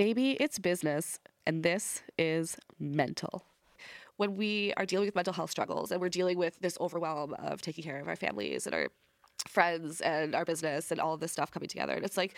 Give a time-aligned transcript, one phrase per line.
[0.00, 3.44] Baby, it's business, and this is mental.
[4.16, 7.60] When we are dealing with mental health struggles and we're dealing with this overwhelm of
[7.60, 8.88] taking care of our families and our
[9.46, 12.34] friends and our business and all of this stuff coming together, and it's like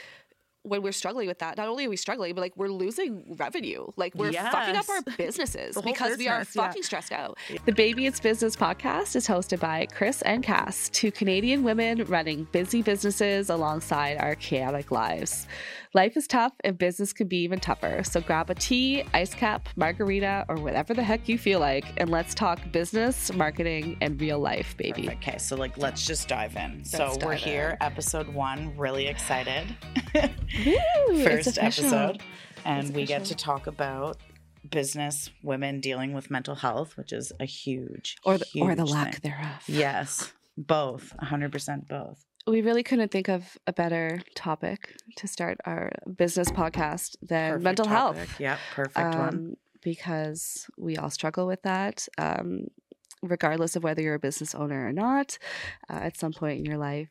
[0.64, 3.86] when we're struggling with that, not only are we struggling, but like we're losing revenue.
[3.96, 6.66] Like we're fucking up our businesses The whole because we are business, yeah.
[6.68, 7.38] fucking stressed out.
[7.66, 12.44] The Baby It's Business podcast is hosted by Chris and Cass, two Canadian women running
[12.52, 15.46] busy businesses alongside our chaotic lives.
[15.94, 18.02] Life is tough and business can be even tougher.
[18.02, 22.08] So grab a tea, ice cap, margarita, or whatever the heck you feel like, and
[22.08, 25.10] let's talk business, marketing, and real life, baby.
[25.10, 26.82] Okay, so like let's just dive in.
[26.84, 27.86] so Let's we're dive here, in.
[27.86, 29.66] episode one, really excited.
[30.66, 32.22] Woo, First episode.
[32.64, 34.18] And It's we get to talk about
[34.68, 39.16] business, women dealing with mental health, which is a huge Or the, or the lack
[39.16, 39.32] thing.
[39.32, 39.64] thereof.
[39.66, 42.24] Yes, both, 100% both.
[42.46, 47.64] we really couldn't think of a better topic to start our business podcast than Perfect
[47.64, 48.18] mental topic.
[48.28, 48.40] health.
[48.40, 49.28] Yeah, perfect one.
[49.28, 52.66] Um, because we all struggle with that, um,
[53.22, 55.38] regardless of whether you're a business owner or not.
[55.90, 57.10] Uh, at some point in your life,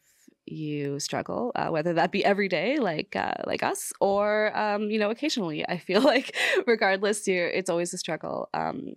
[0.51, 4.99] you struggle, uh, whether that be every day, like uh, like us, or um, you
[4.99, 5.67] know, occasionally.
[5.67, 6.35] I feel like,
[6.67, 8.49] regardless, you're, it's always a struggle.
[8.53, 8.93] Um,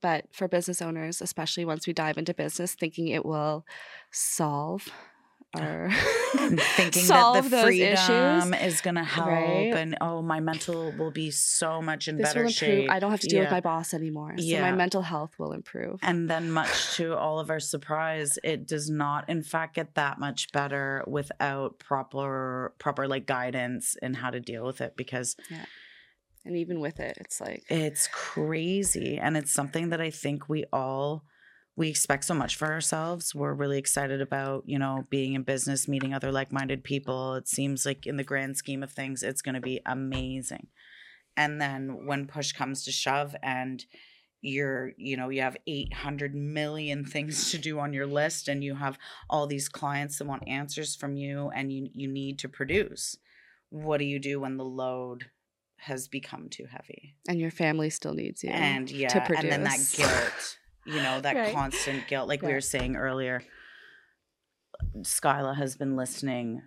[0.00, 3.64] but for business owners, especially once we dive into business, thinking it will
[4.12, 4.88] solve
[5.54, 5.90] our
[6.76, 8.74] Thinking that the freedom issues.
[8.74, 9.72] is going to help Right.
[9.74, 12.90] and oh, my mental will be so much in This better shape.
[12.90, 14.34] I don't have to deal with my boss anymore.
[14.38, 14.62] So Yeah.
[14.62, 15.98] my mental health will improve.
[16.02, 20.18] And then, much to all of our surprise, it does not, in fact, get that
[20.18, 25.64] much better without proper, proper like guidance in how to deal with it because yeah.
[26.42, 30.64] And even with it, it's like it's crazy, and it's something that I think we
[30.72, 31.24] all
[31.76, 33.34] we expect so much for ourselves.
[33.34, 37.34] We're really excited about, you know, being in business, meeting other like-minded people.
[37.34, 40.66] It seems like in the grand scheme of things, it's going to be amazing.
[41.36, 43.84] And then when push comes to shove, and
[44.42, 48.74] you're you know you have 800 million things to do on your list and you
[48.74, 53.16] have all these clients that want answers from you and you you need to produce
[53.68, 55.26] what do you do when the load
[55.76, 58.50] has become too heavy and your family still needs you.
[58.50, 61.54] and yeah and then that guilt you know that Right.
[61.54, 63.42] constant guilt like we were saying earlier
[65.02, 66.62] skyla has been listening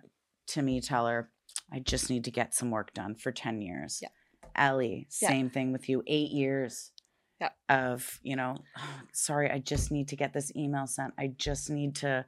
[0.48, 1.30] to me tell her
[1.72, 4.08] i just need to get some work done for 10 years Yeah.
[4.56, 5.28] ellie Yeah.
[5.28, 6.92] same thing with you eight years
[7.40, 7.50] Yeah.
[7.68, 11.70] of you know "Oh, sorry i just need to get this email sent i just
[11.70, 12.24] need to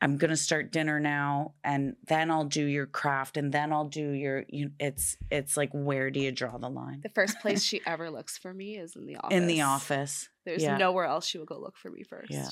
[0.00, 4.10] i'm gonna start dinner now and then i'll do your craft and then i'll do
[4.10, 7.80] your you it's it's like where do you draw the line the first place she
[7.86, 9.36] ever looks for me is in the office.
[9.36, 10.76] in the office There's yeah.
[10.76, 12.30] nowhere else she will go look for me first.
[12.30, 12.48] Yeah,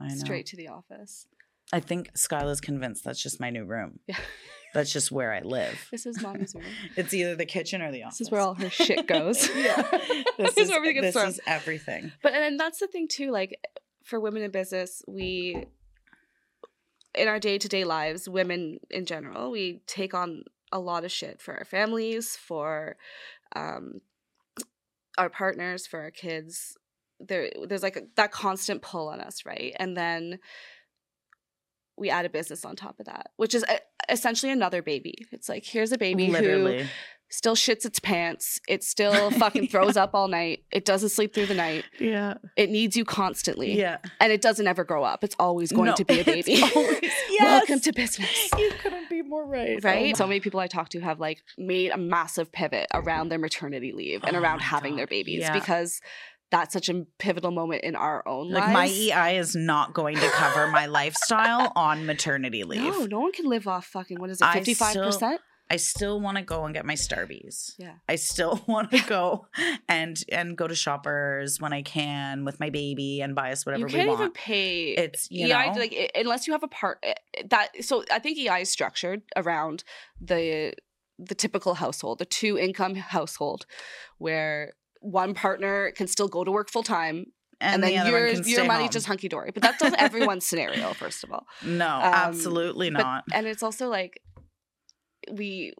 [0.00, 0.14] I know.
[0.16, 1.26] Straight to the office.
[1.72, 4.00] I think Skyla's convinced that's just my new room.
[4.08, 4.16] Yeah.
[4.74, 5.88] That's just where I live.
[5.90, 6.64] This is mommy's room.
[6.96, 8.18] It's either the kitchen or the office.
[8.18, 9.48] This is where all her shit goes.
[9.54, 9.82] yeah.
[10.36, 11.28] This is is where everything this thrown.
[11.28, 12.12] is everything.
[12.22, 13.58] But and that's the thing too, like
[14.04, 15.64] for women in business, we
[17.20, 21.12] in our day to day lives, women in general, we take on a lot of
[21.12, 22.96] shit for our families, for
[23.54, 24.00] um
[25.18, 26.76] our partners, for our kids.
[27.20, 29.74] There there's like a, that constant pull on us, right?
[29.78, 30.38] And then
[31.98, 33.78] we add a business on top of that, which is uh
[34.08, 35.26] essentially another baby.
[35.30, 36.86] It's like here's a baby who Literally.
[37.30, 38.60] Still shits its pants.
[38.68, 40.64] It still fucking throws up all night.
[40.72, 41.84] It doesn't sleep through the night.
[41.98, 42.34] Yeah.
[42.56, 43.72] It needs you constantly.
[43.78, 43.98] Yeah.
[44.20, 45.24] And it doesn't ever grow up.
[45.24, 46.62] It's always going No, to be a baby.
[46.74, 47.00] always-
[47.40, 48.48] Welcome to business.
[48.58, 49.78] You couldn't be more right.
[49.82, 50.06] Oh Right?
[50.08, 53.38] my- so many people I talk to have like made a massive pivot around their
[53.38, 55.52] maternity leave and Oh around having their babies yeah.
[55.54, 56.00] because
[56.50, 58.86] that's such a pivotal moment in our own like my.
[58.86, 62.82] EI is not going to cover my lifestyle on maternity leave.
[62.82, 65.40] No, no one can live off fucking what is it, fifty five percent?
[65.70, 67.74] I still want to go and get my Starbies.
[67.78, 67.94] Yeah.
[68.08, 69.46] I still want to go
[69.88, 73.86] and and go to shoppers when I can with my baby and buy us whatever
[73.86, 73.94] we want.
[73.94, 76.98] You can't even pay It's you EI know like i- unless you have a part
[77.04, 77.14] eh,
[77.48, 79.84] that so I think EI is structured around
[80.20, 80.74] the
[81.18, 83.66] the typical household, the two income household
[84.18, 87.26] where one partner can still go to work full time
[87.60, 88.90] and, the then one your your stay money's home.
[88.92, 89.50] just hunky dory.
[89.52, 91.46] But that's not everyone's scenario, first of all.
[91.62, 93.24] no, Um, absolutely but- not.
[93.34, 94.20] and it's also like
[95.30, 95.74] we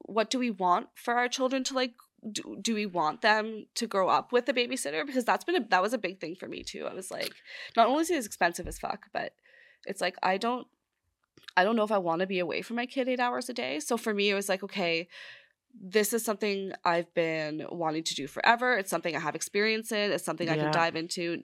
[0.00, 1.94] what do we want for our children to like
[2.30, 5.04] do, do we want them to grow up with a babysitter?
[5.06, 6.86] Because that's been a, that was a big thing for me too.
[6.90, 7.32] I was like
[7.76, 9.32] not only is it expensive as fuck but
[9.86, 10.66] it's like i don't
[11.56, 13.54] i don't know if i want to be away from my kid eight hours a
[13.54, 13.80] day.
[13.80, 15.08] So for me it was like okay
[15.78, 18.78] this is something i've been wanting to do forever.
[18.78, 20.12] It's something i have experience in.
[20.12, 21.42] It's something i can dive into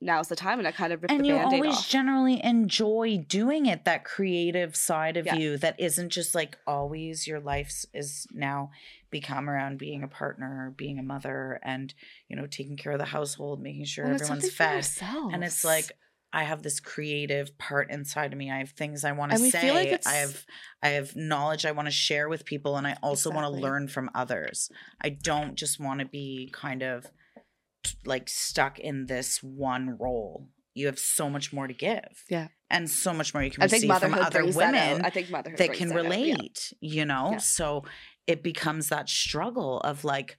[0.00, 1.88] now's the time and I kind of ripped and the you always off.
[1.88, 5.36] generally enjoy doing it that creative side of Yeah.
[5.36, 8.70] you that isn't just like always your life is now
[9.10, 11.94] become around being a partner being a mother and
[12.28, 14.86] you know taking care of the household making sure And everyone's fed.
[15.32, 15.92] And it's like
[16.32, 18.50] i have this creative part inside of me.
[18.50, 20.44] I have things i want to say like i have
[20.82, 23.88] i have knowledge i want to share with people and i also want to learn
[23.88, 24.68] from others.
[25.00, 27.06] I don't just want to be kind of
[28.04, 32.48] like stuck in this one role you have so much more to give Yeah.
[32.70, 35.10] and so much more you can I think receive from other brings that women I
[35.10, 35.94] think motherhood that can yeah.
[35.94, 37.30] relate, you know?
[37.32, 37.38] Yeah.
[37.38, 37.84] So
[38.26, 40.36] it becomes that struggle of like,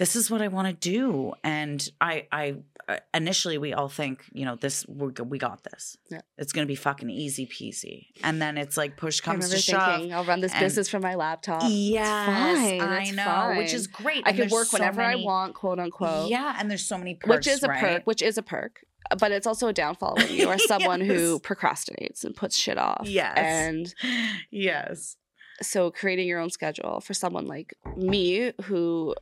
[0.00, 1.34] this is what I want to do.
[1.44, 2.54] And I, I,
[2.88, 5.98] uh, initially we all think, you know, this, we're, we got this.
[6.10, 6.22] Yeah.
[6.38, 8.06] It's going to be fucking easy peasy.
[8.24, 10.10] And then it's like push comes to shove.
[10.10, 11.64] I'll run this and- business from my laptop.
[11.66, 14.26] Yeah, fine, I know, which is great.
[14.26, 16.30] I and can work so whenever I want, quote unquote.
[16.30, 17.80] Yeah, and there's so many perks, which is a right?
[17.80, 18.80] perk, which is a perk.
[19.18, 23.02] But it's also a downfall when you are someone who procrastinates and puts shit off.
[23.04, 23.36] Yes.
[23.36, 23.94] And
[24.50, 25.16] yes.
[25.60, 29.14] so creating your own schedule for someone like me who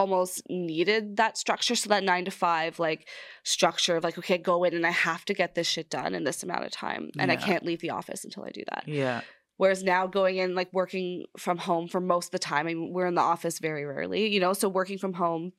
[0.00, 3.06] almost needed that structure so that 9 to 5 like
[3.44, 6.24] structure of like okay go in and I have to get this shit done in
[6.24, 8.84] this amount of time and I can't leave the office until I do that.
[8.86, 9.20] Yeah.
[9.58, 12.94] Whereas now going in like working from home for most of the time, I mean,
[12.94, 15.52] we're in the office very rarely, you know, so working from home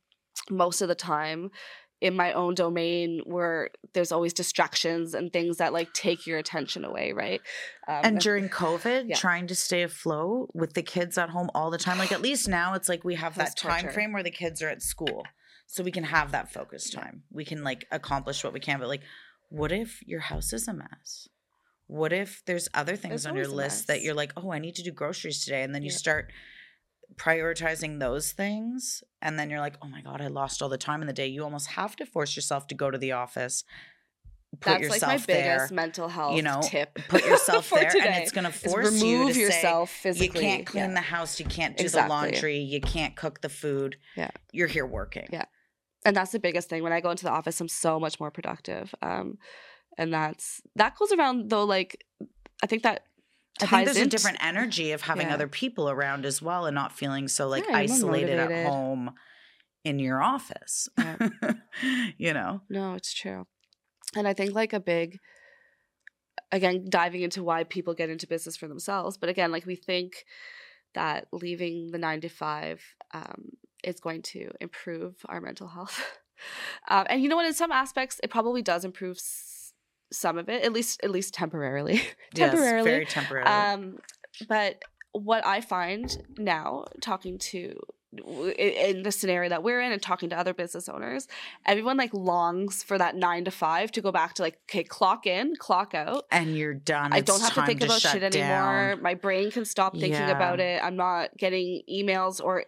[0.50, 1.52] most of the time
[2.02, 6.84] in my own domain where there's always distractions and things that like take your attention
[6.84, 7.42] away, right?
[7.88, 9.16] Um, and during COVID, Yeah.
[9.16, 12.00] trying to stay afloat with the kids at home all the time.
[12.00, 13.94] Like at least now it's like we have that time torture.
[13.94, 15.26] frame where the kids are at school.
[15.68, 17.24] So we can have that focus time.
[17.32, 18.80] We can like accomplish what we can.
[18.80, 19.04] But like,
[19.50, 21.30] what if your house is a mess?
[21.88, 24.76] What if there's other things There's on your list that you're like, oh, I need
[24.76, 25.62] to do groceries today.
[25.62, 25.98] And then you Yeah.
[25.98, 26.32] start
[27.16, 29.04] prioritizing those things.
[29.22, 31.28] And then you're like, oh my God, I lost all the time in the day.
[31.28, 33.64] You almost have to force yourself to go to the office.
[34.60, 37.00] Put that's yourself like my there biggest mental health you know, tip.
[37.08, 40.42] put yourself there, today, and it's going to force you remove to yourself say, physically.
[40.42, 40.94] you can't clean Yeah.
[40.94, 42.08] the house, you can't do Exactly.
[42.08, 43.96] the laundry, you can't cook the food.
[44.18, 44.32] Yeah.
[44.52, 45.28] you're here working.
[45.32, 45.46] Yeah.
[46.04, 48.32] and that's the biggest thing when i go into the office i'm so much more
[48.32, 49.38] productive um
[50.00, 52.04] and that's that goes around though like
[52.64, 53.06] i think that
[53.60, 55.36] I think there's a different energy of having Yeah.
[55.36, 59.14] other people around as well, and not feeling so like Yeah, isolated at home
[59.84, 60.88] in your office.
[60.98, 61.18] Yeah.
[62.18, 63.46] you know, no it's true
[64.16, 65.18] and i think like a big
[66.52, 70.26] again diving into why people get into business for themselves but again like we think
[70.94, 72.84] that leaving the nine to five
[73.14, 73.52] um,
[73.84, 76.20] is going to improve our mental health
[76.90, 79.18] um, and you know what in some aspects it probably does improve
[80.12, 82.02] some of it at least at least temporarily
[82.36, 82.78] temporarily.
[82.90, 83.46] Yes, very temporary.
[83.46, 83.98] Um,
[84.48, 84.82] but
[85.14, 87.80] what I find now, talking to
[88.58, 91.28] in the scenario that we're in and talking to other business owners,
[91.66, 95.26] everyone like longs for that nine to five to go back to like, okay, clock
[95.26, 96.26] in, clock out.
[96.30, 97.14] and you're done.
[97.14, 98.98] I It's don't have to think about shut shit anymore.
[99.02, 100.32] My brain can stop thinking Yeah.
[100.32, 100.84] about it.
[100.84, 102.66] I'm not getting emails or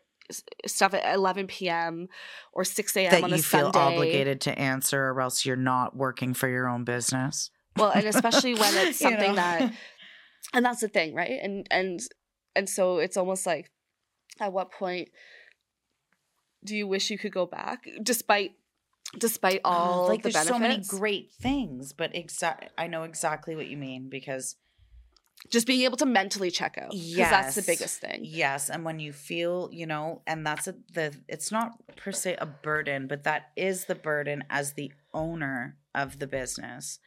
[0.65, 2.07] stuff at 11 p.m.
[2.53, 3.11] or 6 a.m.
[3.11, 6.67] That on you a feel obligated to answer, or else you're not working for your
[6.67, 7.51] own business.
[7.77, 9.35] Well, and especially when it's You something know?
[9.35, 9.73] that
[10.53, 11.99] and that's the thing right and and
[12.55, 13.71] and so it's almost like
[14.39, 15.09] at what point
[16.63, 18.51] do you wish you could go back despite
[19.17, 23.03] despite Oh, all like the there's benefits so many great things, but exact I know
[23.03, 24.55] exactly what you mean because
[25.49, 28.99] just being able to mentally check out because that's the biggest thing yes, and when
[28.99, 33.23] you feel, you know, and that's a, the it's not per se a burden, but
[33.23, 36.99] that is the burden as the owner of the business.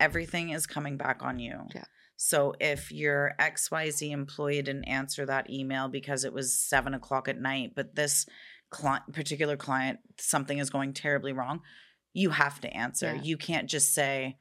[0.00, 1.60] Everything is coming back on you.
[1.74, 1.84] Yeah.
[2.16, 7.40] So if your XYZ employee didn't answer that email because it was seven o'clock at
[7.40, 8.26] night, but this
[8.70, 11.62] client, particular client, something is going terribly wrong,
[12.12, 13.14] you have to answer.
[13.14, 13.22] Yeah.
[13.22, 14.38] You can't just say,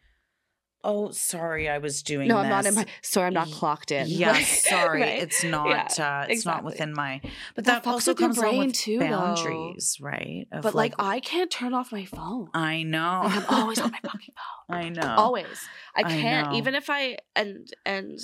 [0.84, 4.08] "Oh, sorry, I was doing." no i'm not in my sorry i'm not clocked in
[4.22, 5.22] Yeah, Like, sorry, right?
[5.24, 5.68] it's not.
[5.98, 7.22] Yeah, uh, it's not within my.
[7.56, 9.10] But That that, also comes along with too, though.
[9.10, 10.48] boundaries, right?
[10.52, 13.22] Of but like, i can't turn off my phone I know.
[13.26, 14.34] like, i'm always on my fucking
[14.68, 15.16] phone I know.
[15.18, 15.58] always
[15.96, 16.58] i I can't know.
[16.58, 18.20] even if i and and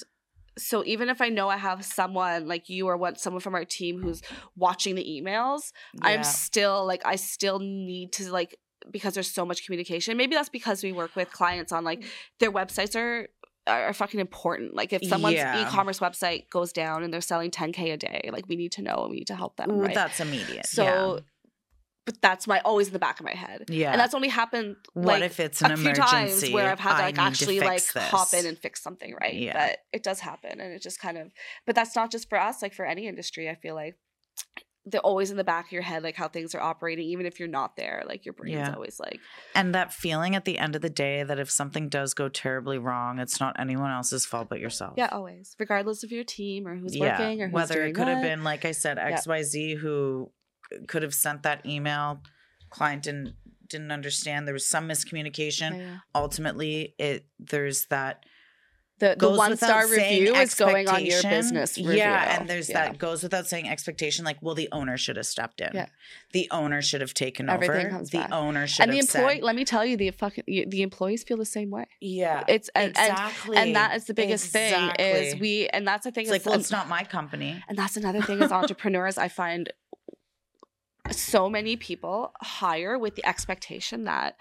[0.57, 3.65] so even if i know i have someone like you or what someone from our
[3.65, 4.21] team who's
[4.55, 5.71] watching the emails
[6.01, 8.57] i'm still like i still need to like
[8.91, 12.05] because there's so much communication maybe that's because we work with clients on like mm.
[12.39, 13.27] their websites are
[13.67, 15.61] are fucking important like if someone's Yeah.
[15.61, 19.03] e-commerce website goes down and they're selling 10k a day like we need to know
[19.03, 20.65] and we need to help them right That's immediate.
[20.65, 21.19] so
[22.05, 23.91] but that's my always in the back of my head yeah.
[23.91, 26.09] and that's only happened what like if it's an a few emergency?
[26.09, 28.81] times where I've had to like need to actually like fix hop in and fix
[28.81, 29.33] something, right?
[29.35, 29.53] Yeah.
[29.53, 31.31] But it does happen, and it just kind of.
[31.65, 33.97] But that's not just for us; like for any industry, I feel like
[34.89, 37.39] they're always in the back of your head like how things are operating even if
[37.39, 38.73] you're not there like your brain's Yeah.
[38.73, 39.19] always like
[39.53, 42.77] And that feeling at the end of the day that if something does go terribly
[42.77, 44.93] wrong, it's not anyone else's fault but yourself.
[44.97, 48.07] yeah always regardless of your team or who's working or who's whether doing it could
[48.07, 49.17] have been like I said, Yeah.
[49.17, 50.31] XYZ who
[50.87, 52.21] could have sent that email,
[52.69, 53.35] client didn't
[53.69, 54.47] didn't understand.
[54.47, 55.71] There was some miscommunication.
[55.71, 55.97] Yeah, yeah.
[56.15, 58.23] Ultimately, it there's that
[58.99, 61.93] the, the one star review is going on your business review.
[61.97, 62.87] Yeah, and there's Yeah.
[62.89, 64.25] that goes without saying expectation.
[64.25, 65.69] Like, well, the owner should have stepped in.
[65.73, 65.87] Yeah.
[66.33, 67.89] The owner should have taken Everything over.
[67.89, 68.31] comes the back.
[68.31, 71.37] owner should and the employee said, let me tell you the fucking the employees feel
[71.37, 73.55] the same way yeah, it's and, and exactly.
[73.57, 76.45] and that is the biggest thing is we and that's the thing It's is, like,
[76.45, 77.63] well, and, it's not my company.
[77.69, 79.71] and that's another thing as entrepreneurs i find
[81.11, 84.35] so many people hire with the expectation that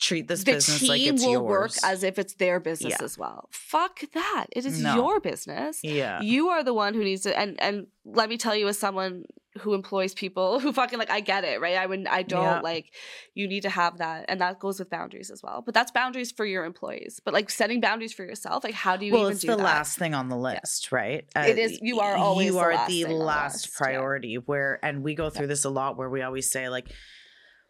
[0.00, 1.44] Treat this the business team like it's will yours.
[1.44, 3.04] work as if it's their business Yeah.
[3.04, 4.94] as well fuck that it is No.
[4.94, 6.20] your business yeah.
[6.20, 9.24] you are the one who needs to and and let me tell you as someone
[9.62, 11.76] who employs people who fucking like I get it, right?
[11.76, 12.60] I would I don't Yeah.
[12.60, 12.94] like
[13.34, 15.62] you need to have that and that goes with boundaries as well.
[15.66, 17.20] But that's boundaries for your employees.
[17.24, 19.56] But like setting boundaries for yourself, like how do you well, even it's do the
[19.56, 19.62] that?
[19.64, 21.24] last thing on the list, right?
[21.34, 23.78] Uh, It is- you are always you the are last the on the last yeah.
[23.78, 24.34] priority.
[24.36, 26.88] Where and we go through this a lot, where we always say like.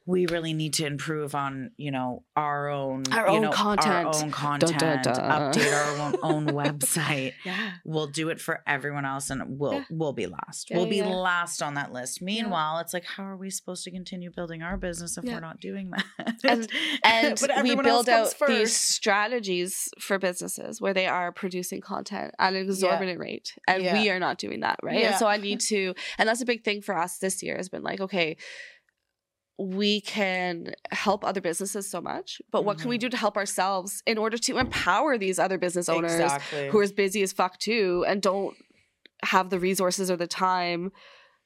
[0.09, 4.07] We really need to improve on, you know, our own, Our you own know, content.
[4.07, 5.15] our own content, dun, dun.
[5.53, 7.35] update our own, own website.
[7.45, 7.73] Yeah.
[7.85, 9.85] We'll do it for everyone else, and we'll Yeah.
[9.91, 10.71] we'll be last.
[10.71, 12.23] Yeah, we'll be last on that list.
[12.23, 15.61] Meanwhile, it's like, how are we supposed to continue building our business if we're not
[15.61, 16.37] doing that?
[16.43, 16.69] And-
[17.05, 22.55] And we build out comes these strategies for businesses where they are producing content at
[22.55, 23.55] an exorbitant rate.
[23.67, 25.00] And we are not doing that, right?
[25.00, 25.09] Yeah.
[25.09, 27.69] And so I need to, and that's a big thing for us this year has
[27.69, 28.37] been like, okay,
[29.59, 33.00] we can help other businesses so much, but what can we Mhm.
[33.00, 36.69] do to help ourselves in order to empower these other business owners exactly.
[36.69, 38.57] who are as busy as fuck too and don't
[39.25, 40.93] have the resources or the time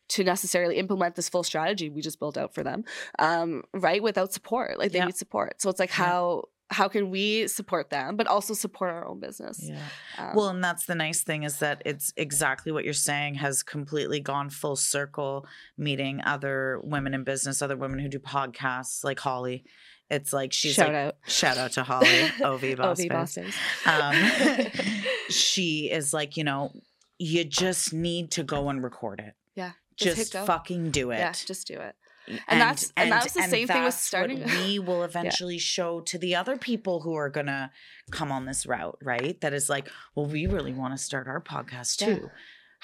[0.09, 2.85] to necessarily implement this full strategy we just built out for them
[3.19, 5.07] um, right without support like they Yeah.
[5.07, 9.07] need support so it's like how how can we support them but also support our
[9.07, 9.79] own business yeah.
[10.19, 13.63] um, Well, and that's the nice thing is that it's exactly what you're saying has
[13.63, 19.21] completely gone full circle, meeting other women in business, other women who do podcasts like
[19.21, 19.65] Holly.
[20.11, 23.39] It's like she's shout like, out shout out to Holly, OV Boss OV Boss
[23.87, 24.15] Um,
[25.31, 26.73] she is like, you know,
[27.19, 29.35] you just need to go and record it.
[29.55, 31.19] Yeah, just Just fucking do it.
[31.19, 31.95] yeah just do it
[32.27, 36.35] And that's- and that's the same thing with starting- we will eventually show to the
[36.37, 37.71] other people who are gonna
[38.11, 39.41] come on this route, right?
[39.41, 42.29] That is like, well, we really want to start our podcast Yeah.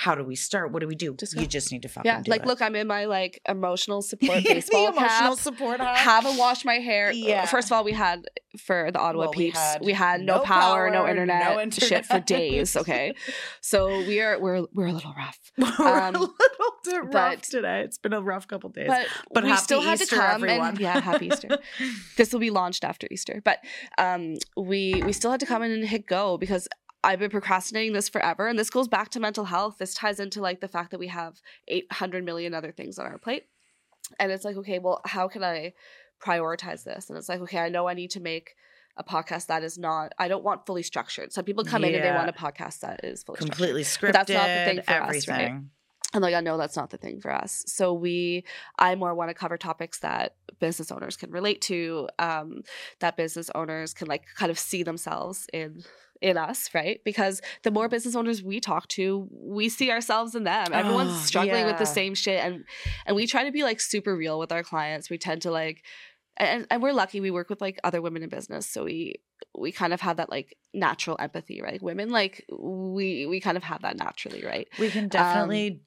[0.04, 0.70] How do we start?
[0.72, 1.12] What do we do?
[1.14, 2.46] Just you just need to fucking yeah like it.
[2.46, 5.96] look i'm in my like emotional support The baseball emotional cap support hat.
[5.96, 7.10] haven't washed my hair.
[7.10, 7.46] Yeah.
[7.46, 8.24] First of all, we had
[8.58, 11.70] for the Ottawa Well, we peeps, had we had no, no power, no internet, no
[11.70, 12.76] shit for days.
[12.82, 13.14] Okay,
[13.60, 15.38] so we are we're we're a little rough,
[15.78, 17.80] We're Um, a little rough but- today.
[17.84, 18.86] It's been a rough couple days.
[18.88, 20.68] but, But we still had Easter, to come everyone.
[20.70, 21.58] and yeah, happy Easter.
[22.16, 23.58] this will be launched after Easter, but
[23.98, 26.68] um, we we still had to come in and hit go because.
[27.04, 29.78] I've been procrastinating this forever, and this goes back to mental health.
[29.78, 33.18] This ties into like the fact that we have 800 million other things on our
[33.18, 33.44] plate.
[34.18, 35.74] And it's like, okay, well, how can I
[36.24, 37.08] prioritize this?
[37.08, 38.54] And it's like, okay, I know I need to make
[38.96, 41.32] a podcast that is not, I don't want fully structured.
[41.32, 43.52] Some people come in and they want a podcast that is fully structured.
[43.52, 44.12] completely scripted.
[44.12, 45.60] But that's not the thing for us, right?
[46.14, 47.64] And like, I know that's not the thing for us.
[47.66, 48.44] So we,
[48.78, 52.62] I more want to cover topics that business owners can relate to, um,
[53.00, 55.84] that business owners can like kind of see themselves in
[56.20, 57.00] in us, right?
[57.04, 60.72] Because the more business owners we talk to, we see ourselves in them.
[60.72, 62.64] Everyone's Oh, struggling with the same shit, and
[63.06, 65.10] and we try to be like super real with our clients.
[65.10, 65.84] We tend to like.
[66.40, 69.16] And, and we're lucky we work with like other women in business so we
[69.56, 73.64] we kind of have that like natural empathy right women like we we kind of
[73.64, 75.80] have that naturally right We can Um, definitely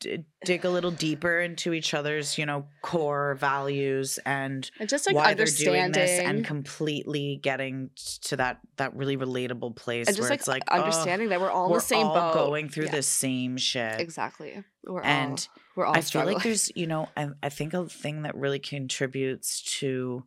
[0.00, 5.06] d- dig a little deeper into each other's, you know, core values and and just
[5.06, 7.90] like why they're doing understanding this, and completely getting
[8.22, 11.50] to that that really relatable place and just where like, it's like understanding that we're
[11.50, 12.34] all oh, in we're the same all boat.
[12.34, 14.00] going through Yeah, the same shit.
[14.00, 14.62] exactly.
[14.84, 17.86] We're And all we're all I feel like there's, you know, I, I think a
[17.86, 20.24] thing that really contributes to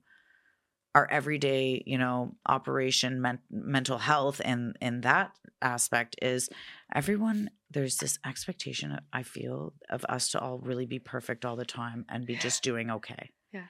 [0.93, 6.49] our everyday, you know, operation men- mental health and in that aspect is
[6.93, 11.65] everyone there's this expectation I feel of us to all really be perfect all the
[11.65, 13.31] time and be just doing okay.
[13.53, 13.65] Yeah.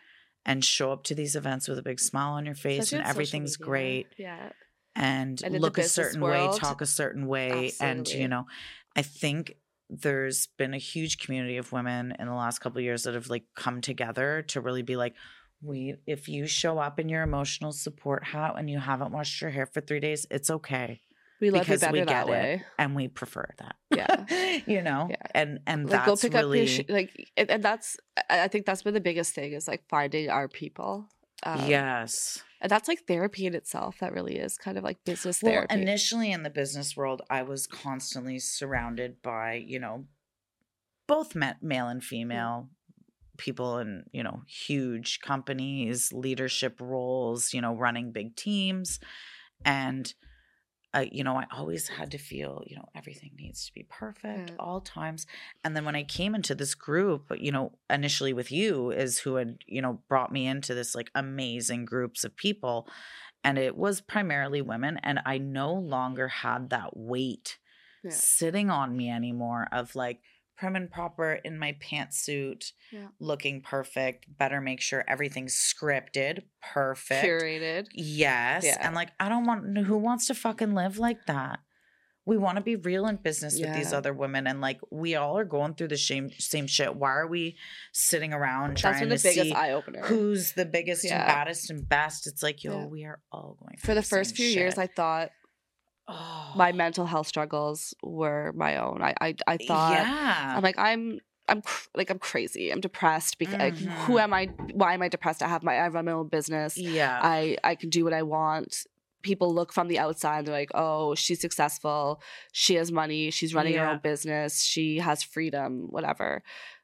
[0.45, 3.07] And show up to these events with a big smile on your face Especially and
[3.07, 3.69] everything's media.
[3.69, 4.49] great yeah
[4.95, 8.45] and, And look a certain way, talk a certain way, and you know,
[8.95, 9.55] I think
[9.89, 13.29] there's been a huge community of women in the last couple of years that have
[13.29, 15.15] like come together to really be like,
[15.61, 19.51] we if you show up in your emotional support hat and you haven't washed your
[19.51, 21.01] hair for three days, it's okay.
[21.41, 22.63] We love you because better we that get it way.
[22.79, 23.75] and we prefer that.
[23.93, 24.59] Yeah.
[24.67, 25.15] you know, Yeah.
[25.35, 27.97] and and Like that's go pick really up your sh- like, and, and that's
[28.29, 31.07] I think that's been the biggest thing is like finding our people.
[31.43, 32.43] Um, yes.
[32.61, 33.97] and that's like therapy in itself.
[33.99, 35.73] That really is kind of like business Well, therapy.
[35.81, 40.05] initially in the business world, I was constantly surrounded by, you know,
[41.07, 42.69] both ma- male and female
[43.39, 48.99] people in, you know, huge companies, leadership roles, you know, running big teams.
[49.65, 50.13] And,
[50.93, 54.49] uh, you know, I always had to feel, you know, everything needs to be perfect
[54.49, 54.55] Yeah.
[54.59, 55.25] all times.
[55.63, 59.35] And then when I came into this group, you know, initially with you is who
[59.35, 62.87] had, you know, brought me into this like amazing groups of people.
[63.43, 64.99] And it was primarily women.
[65.03, 67.57] And I no longer had that weight
[68.03, 68.09] Yeah.
[68.11, 70.21] sitting on me anymore of like
[70.61, 73.07] prim and proper in my pantsuit, Yeah.
[73.19, 77.25] looking perfect, better make sure everything's scripted, perfect.
[77.25, 77.87] curated.
[77.93, 78.63] Yes.
[78.63, 78.77] Yeah.
[78.79, 81.61] And like, I don't want, who wants to fucking live like that?
[82.27, 84.45] We want to be real in business with these other women.
[84.45, 86.95] And like, we all are going through the same, same shit.
[86.95, 87.57] Why are we
[87.91, 91.17] sitting around That's trying to biggest see who's the biggest Yeah.
[91.21, 92.27] and baddest and best?
[92.27, 92.85] It's like, yo, Yeah.
[92.85, 94.77] we are all going For the first few years.
[94.77, 95.31] I thought
[96.11, 99.01] oh, my mental health struggles were my own.
[99.01, 100.53] I I, I thought yeah.
[100.57, 102.69] I'm like I'm I'm cr- like I'm crazy.
[102.71, 104.21] I'm depressed because like, who Mhm.
[104.23, 104.45] am I?
[104.73, 105.41] Why am I depressed?
[105.43, 106.77] I have my I run my own business.
[106.77, 107.19] yeah.
[107.21, 108.85] I I can do what I want.
[109.21, 110.45] People look from the outside.
[110.45, 112.21] They're like, oh, she's successful.
[112.53, 113.29] She has money.
[113.31, 114.63] She's running her own business.
[114.63, 115.87] She has freedom.
[115.91, 116.41] Whatever.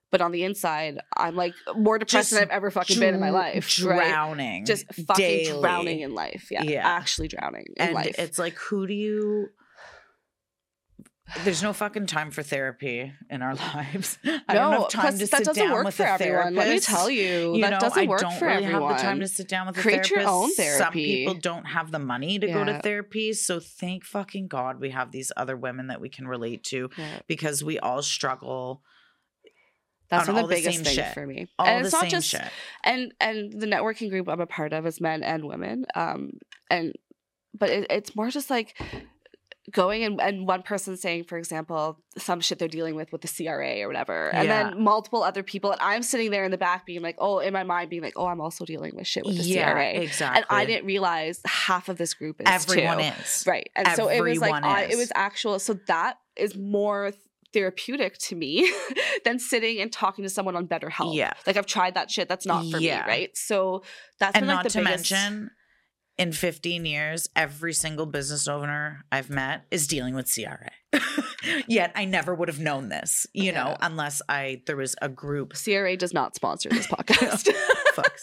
[0.09, 3.29] But on the inside, I'm like more depressed than I've ever fucking been in my
[3.29, 3.83] dr- life.
[3.83, 4.07] Right?
[4.09, 4.65] Drowning.
[4.65, 5.59] Just fucking daily.
[5.61, 6.47] drowning in life.
[6.49, 6.87] Yeah, Yeah.
[6.87, 8.15] actually drowning in and life.
[8.17, 9.49] it's like who do you
[11.43, 14.17] there's no fucking time for therapy in our lives.
[14.47, 16.55] I don't no, have time to that sit doesn't down work with for a everyone.
[16.55, 18.91] Let me tell you, You that know, doesn't I work don't for really everyone.
[18.93, 20.59] have the time to sit down with a Create your therapist.
[20.61, 22.79] own Some people don't have the money to go to Yeah.
[22.81, 23.33] therapy.
[23.33, 27.19] So thank fucking God we have these other women that we can relate to Yeah.
[27.27, 28.81] because we all struggle
[30.09, 31.13] That's one of the the biggest same things shit.
[31.13, 31.47] for me.
[31.59, 32.41] all and the it's not just shit.
[32.83, 35.85] and and the networking group I'm a part of is men and women.
[35.95, 36.31] Um,
[36.69, 36.93] and
[37.57, 38.79] but it, it's more just like
[39.73, 43.27] going and, and one person saying, for example, some shit they're dealing with with the
[43.27, 44.63] CRA or whatever, and Yeah.
[44.71, 47.51] then multiple other people, and I'm sitting there in the back being like, oh, in
[47.51, 50.37] my mind being like, oh, I'm also dealing with shit with the yeah, CRA, exactly.
[50.37, 53.03] and I didn't realize half of this group is Everyone too.
[53.21, 53.43] is.
[53.45, 53.69] Right.
[53.75, 54.97] And so it was like Everyone I, it is.
[54.99, 57.11] was actual so that is more
[57.53, 58.71] therapeutic to me
[59.25, 61.15] than sitting and talking to someone on BetterHelp.
[61.15, 61.33] Yeah.
[61.45, 62.27] Like I've tried that shit.
[62.29, 63.01] That's not for Yeah.
[63.05, 63.29] me, right?
[63.37, 63.83] So
[64.19, 65.51] that's and been like not the to biggest mention
[66.17, 70.71] in 15 years every single business owner i've met is dealing with cra
[71.67, 75.53] yet i never would have known this you know unless i there was a group
[75.53, 77.53] CRA does not sponsor this podcast.
[77.93, 78.17] fuck,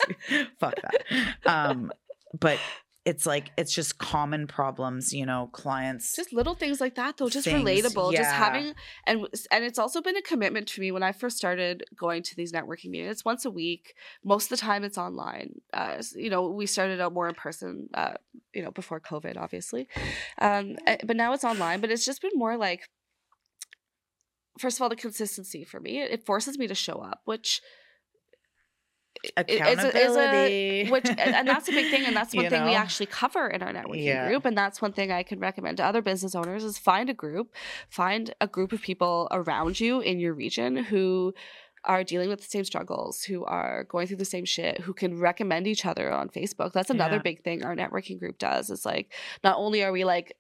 [0.59, 1.93] fuck that um
[2.41, 2.59] but
[3.05, 7.29] it's like it's just common problems you know clients just little things like that though
[7.29, 8.73] just Things, relatable just having
[9.07, 12.37] and and it's also been a commitment to me when i first started going to
[12.37, 16.31] these networking meetings it's once a week most of the time it's online uh, you
[16.31, 18.15] know we started out more in person uh,
[18.55, 19.87] you know before covid obviously
[20.41, 22.89] um, uh, but now it's online but it's just been more like
[24.59, 27.61] first of all the consistency for me it forces me to show up which
[29.37, 30.91] it- it's a- it's a- accountability.
[30.91, 33.63] which and, that's a big thing and that's one You thing we actually cover in
[33.63, 34.29] our networking Yeah.
[34.29, 37.15] group and that's one thing i can recommend to other business owners is find a
[37.15, 37.53] group
[37.89, 41.35] find a group of people around you in your region who
[41.85, 45.19] are dealing with the same struggles who are going through the same shit who can
[45.21, 46.73] recommend each other on facebook.
[46.73, 47.23] That's another Yeah.
[47.23, 50.37] big thing our networking group does is like not only are we like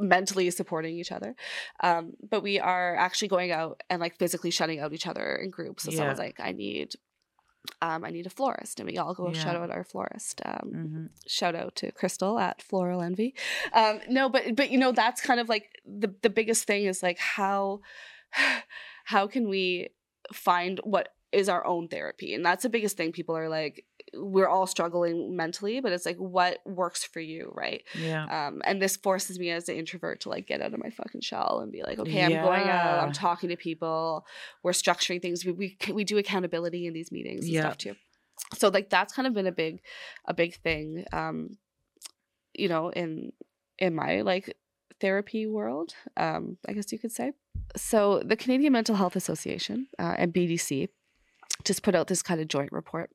[0.00, 1.34] mentally supporting each other
[1.82, 5.50] um, but we are actually going out and like physically shutting out each other in
[5.50, 5.84] groups.
[5.84, 6.92] So someone's like i need
[7.80, 10.40] um, I need a florist, and we all go shout out our florist.
[10.44, 11.08] Um, Mhm.
[11.26, 13.34] Shout out to Crystal at Floral Envy.
[13.72, 17.02] Um, no, but but you know that's kind of like the the biggest thing is
[17.02, 17.80] like how
[19.04, 19.88] how can we
[20.32, 23.12] find what is our own therapy, and that's the biggest thing.
[23.12, 27.82] People are like, we're all struggling mentally, but it's like what works for you, right?
[27.94, 30.90] yeah Um, and this forces me as an introvert to like get out of my
[30.90, 34.24] fucking shell and be like, okay, I'm going out, I'm talking to people,
[34.62, 35.44] we're structuring things.
[35.44, 37.62] We we, we do accountability in these meetings and Yeah.
[37.62, 37.96] stuff too.
[38.56, 39.80] So like that's kind of been a big
[40.26, 41.58] a big thing, um,
[42.54, 43.32] you know, in
[43.78, 44.56] in my like
[45.00, 47.32] therapy world, um, I guess you could say.
[47.76, 50.88] So the Canadian Mental Health Association uh, and BDC
[51.64, 53.10] just put out this kind of joint report,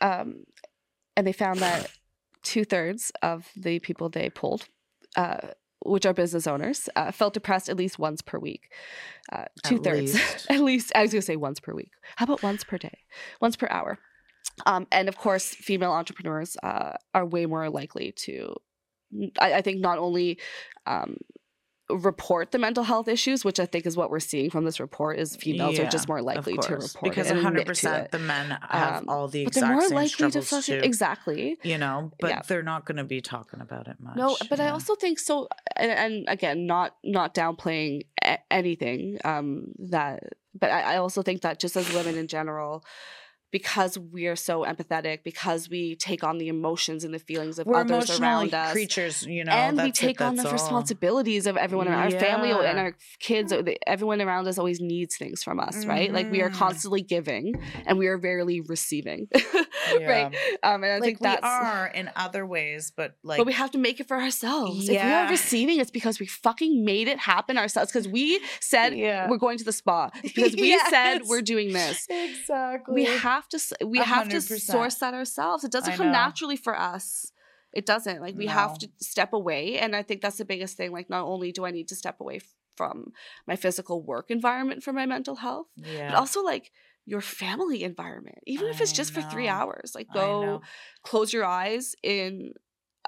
[0.00, 0.44] um,
[1.16, 1.90] and they found that
[2.42, 4.66] two thirds of the people they polled,
[5.16, 5.48] uh,
[5.80, 8.72] which are business owners, uh, felt depressed at least once per week.
[9.32, 10.16] Uh, two thirds,
[10.50, 10.92] at least.
[10.94, 11.92] I was gonna say once per week.
[12.16, 12.98] How about once per day?
[13.40, 13.98] Once per hour.
[14.66, 18.54] Um, and of course, female entrepreneurs uh, are way more likely to.
[19.40, 20.38] I, I think not only
[20.86, 21.16] um,
[21.90, 25.18] report the mental health issues, which I think is what we're seeing from this report,
[25.18, 28.18] is females Yeah, are just more likely to report because admit hundred to percent the
[28.18, 30.08] men have Um, all the But they're more same likely to
[30.42, 30.86] struggles fucking too.
[30.86, 31.58] exactly.
[31.62, 32.40] You know, but Yeah.
[32.48, 34.16] they're not going to be talking about it much.
[34.16, 35.48] No, but I also think so.
[35.76, 40.22] And, and again, not not downplaying a- anything um, that,
[40.58, 42.82] but I, I also think that just as women in general,
[43.54, 47.66] because we are so empathetic, because we take on the emotions and the feelings of
[47.68, 49.22] we're others around us, creatures.
[49.24, 50.52] You know, and we that's it, take on the all.
[50.52, 53.52] responsibilities of everyone around our family and our kids.
[53.86, 56.12] Everyone around us always needs things from us, right?
[56.12, 56.54] Like we are Mhm.
[56.64, 57.54] constantly giving,
[57.86, 59.28] and we are rarely receiving,
[60.00, 60.06] Yeah.
[60.14, 60.26] right?
[60.64, 61.42] Um, and I like think we that's.
[61.46, 64.88] are in other ways, but like but we have to make it for ourselves.
[64.88, 67.92] If we are receiving, it's because we fucking made it happen ourselves.
[67.92, 69.30] Because we said Yeah.
[69.30, 70.10] we're going to the spa.
[70.34, 72.06] Because we said we're doing this.
[72.10, 72.94] exactly.
[72.94, 73.56] We have to.
[73.56, 75.64] s- We A have to source that ourselves.
[75.64, 77.32] It doesn't come naturally for us.
[77.72, 78.20] It doesn't.
[78.20, 80.92] Like we have to step away, and I think that's the biggest thing.
[80.92, 82.40] Like not only do I need to step away
[82.76, 83.12] from
[83.46, 86.08] my physical work environment for my mental health, yeah.
[86.10, 86.70] but also like
[87.06, 89.92] your family environment, even if it's I just for three hours.
[89.94, 90.62] Like go
[91.02, 92.52] close your eyes in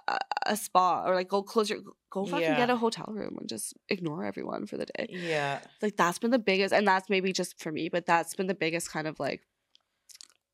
[0.09, 2.57] a, a spa or like go close your go fucking Yeah.
[2.57, 5.07] get a hotel room and just ignore everyone for the day.
[5.11, 5.61] Yeah.
[5.83, 8.55] Like that's been the biggest and that's maybe just for me, but that's been the
[8.55, 9.43] biggest kind of like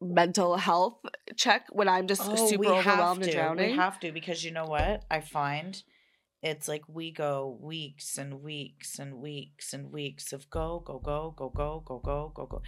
[0.03, 0.99] mental health
[1.37, 3.71] check when I'm just Oh, super overwhelmed and drowning.
[3.73, 5.05] We have to because you know what?
[5.11, 5.83] I find
[6.43, 11.33] it's like we go weeks and weeks and weeks and weeks of go, go, go,
[11.37, 12.63] go, go, go, go, go, go.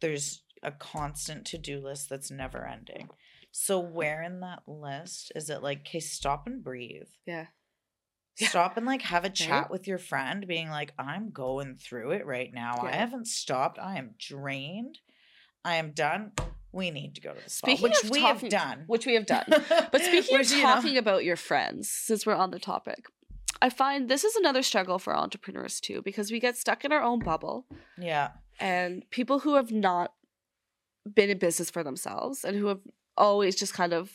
[0.00, 3.08] There's a constant to do list that's never ending.
[3.50, 7.08] So where in that list is it like, okay, stop and breathe.
[7.26, 7.46] yeah.
[8.38, 8.48] Yeah.
[8.48, 9.70] Stop and like have a chat Right?
[9.70, 12.82] with your friend, being like, I'm going through it right now.
[12.82, 13.78] I haven't stopped.
[13.78, 14.98] I am drained.
[15.64, 16.32] I am done.
[16.76, 18.84] We need to go to the spa, Speaking which we talking- have done.
[18.86, 19.44] Which we have done.
[19.92, 23.06] But speaking Which, of you know- talking about your friends, since we're on the topic,
[23.62, 27.02] I find this is another struggle for entrepreneurs too, because we get stuck in our
[27.02, 27.64] own bubble
[27.98, 28.28] yeah,
[28.60, 30.12] and people who have not
[31.18, 32.80] been in business for themselves and who have
[33.16, 34.10] always just kind of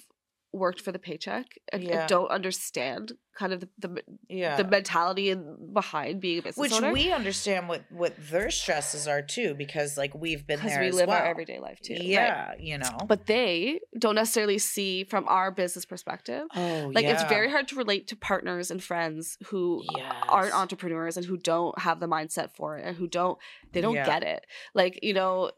[0.54, 2.08] worked for the paycheck and, Yeah.
[2.08, 4.58] don't understand kind of the, the, yeah.
[4.58, 9.08] the mentality and behind being a business which owner we understand what what their stresses
[9.08, 11.18] are too, because like we've been there we as live well.
[11.18, 12.04] our everyday life too right?
[12.04, 12.98] Yeah, you know.
[13.08, 17.76] but they don't necessarily see from our business perspective oh, like it's very hard to
[17.76, 19.82] relate to partners and friends who
[20.28, 23.38] aren't entrepreneurs and who don't have the mindset for it and who don't
[23.72, 24.06] they don't Yeah.
[24.06, 25.52] get it like you know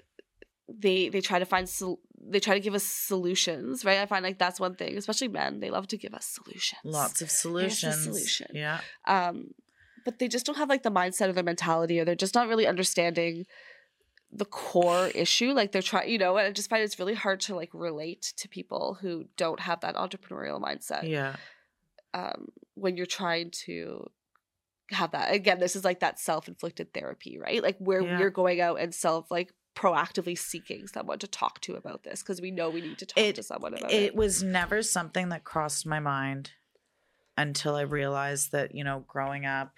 [0.76, 4.00] they they try to find sol- they try to give us solutions right?
[4.00, 6.82] I find like that's one thing especially men they love to give us solutions.
[6.84, 8.04] Lots of solutions.
[8.04, 8.48] solution.
[8.54, 9.52] Yeah, um
[10.06, 12.48] but they just don't have like the mindset or the mentality or they're just not
[12.48, 13.46] really understanding
[14.32, 15.52] the core issue.
[15.52, 18.34] Like they're trying you know and i just find it's really hard to like relate
[18.38, 21.08] to people who don't have that entrepreneurial mindset.
[21.08, 21.36] Yeah,
[22.14, 24.10] um, when you're trying to
[24.92, 27.62] have that again this is like that self-inflicted therapy right?
[27.64, 28.20] Like where Yeah.
[28.20, 32.40] we're going out and self like proactively seeking someone to talk to about this because
[32.40, 35.30] we know we need to talk It- to someone about it it, was never something
[35.30, 36.52] that crossed my mind
[37.38, 39.74] until I realized that you know, growing up,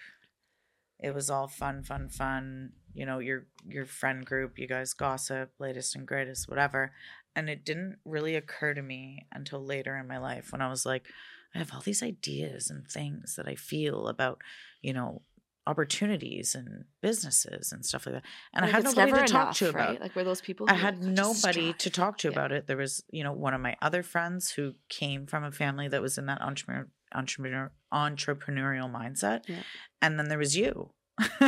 [1.00, 2.72] it was all fun, fun, fun.
[2.94, 6.94] You know, your your friend group, you guys gossip, latest and greatest, whatever.
[7.36, 10.86] And it didn't really occur to me until later in my life when I was
[10.86, 11.06] like,
[11.54, 14.42] I have all these ideas and things that I feel about,
[14.82, 15.22] you know,
[15.68, 18.24] opportunities and businesses and stuff like that.
[18.54, 19.90] And Like, I had nobody never to talk enough, to about.
[19.90, 20.02] right?
[20.02, 22.32] like we're those people I had just nobody to talk to Yeah.
[22.34, 22.68] about it.
[22.68, 26.02] There was, you know, one of my other friends who came from a family that
[26.02, 29.64] was in that entrepreneur, entrepreneur entrepreneurial mindset, Yeah.
[30.02, 30.92] and then there was you,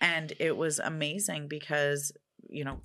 [0.00, 2.12] and it was amazing because
[2.48, 2.80] you know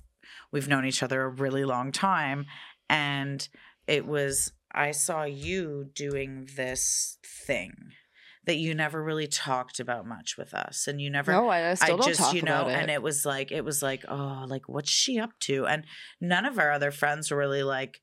[0.52, 2.46] we've known each other a really long time,
[2.88, 3.48] and
[3.86, 7.74] it was I saw you doing this thing
[8.44, 11.74] that you never really talked about much with us, and you never no I, I
[11.74, 13.82] still I don't just, talk you know, about it and it was like, it was
[13.82, 15.66] like, oh, like what's she up to?
[15.66, 15.84] And
[16.20, 18.00] none of our other friends were really like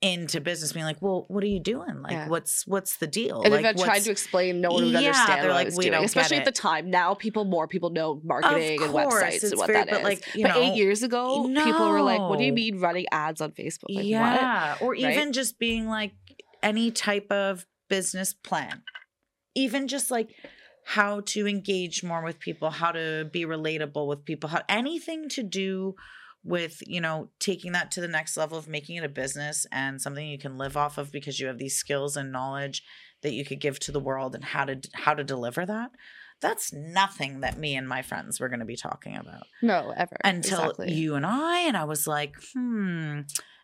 [0.00, 2.02] into business, being like, well, what are you doing?
[2.02, 2.28] Like, Yeah.
[2.28, 3.42] what's what's the deal?
[3.42, 5.76] and like, if I tried to explain, no one would Yeah, understand they're what like,
[5.76, 6.88] "We doing, don't especially at the time.
[6.90, 9.94] Now people, more people know marketing and websites and what very- that is.
[9.98, 13.06] but, like, you but eight years ago, people were like, "What do you mean running
[13.10, 14.06] ads on Facebook?" Like, what?
[14.06, 15.00] yeah, or Right?
[15.00, 16.12] even just being like
[16.62, 18.82] any type of business plan,
[19.54, 20.30] even just like
[20.84, 25.42] how to engage more with people, how to be relatable with people, how anything to
[25.42, 25.94] do
[26.44, 30.00] with you know taking that to the next level of making it a business and
[30.00, 32.84] something you can live off of because you have these skills and knowledge
[33.22, 35.90] that you could give to the world and how to how to deliver that
[36.40, 40.16] that's nothing that me and my friends were going to be talking about No, ever
[40.24, 40.92] until Exactly.
[40.92, 43.22] you and I, and I was like, hmm.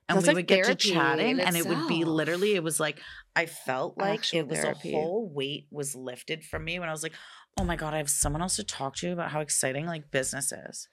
[0.09, 2.79] And That's we like would get to chatting, and it would be literally, it was
[2.79, 3.01] like
[3.35, 4.91] I felt like Actual it was therapy.
[4.93, 7.15] a whole weight was lifted from me when I was like,
[7.59, 10.53] Oh my god, I have someone else to talk to about how exciting like business
[10.53, 10.89] is.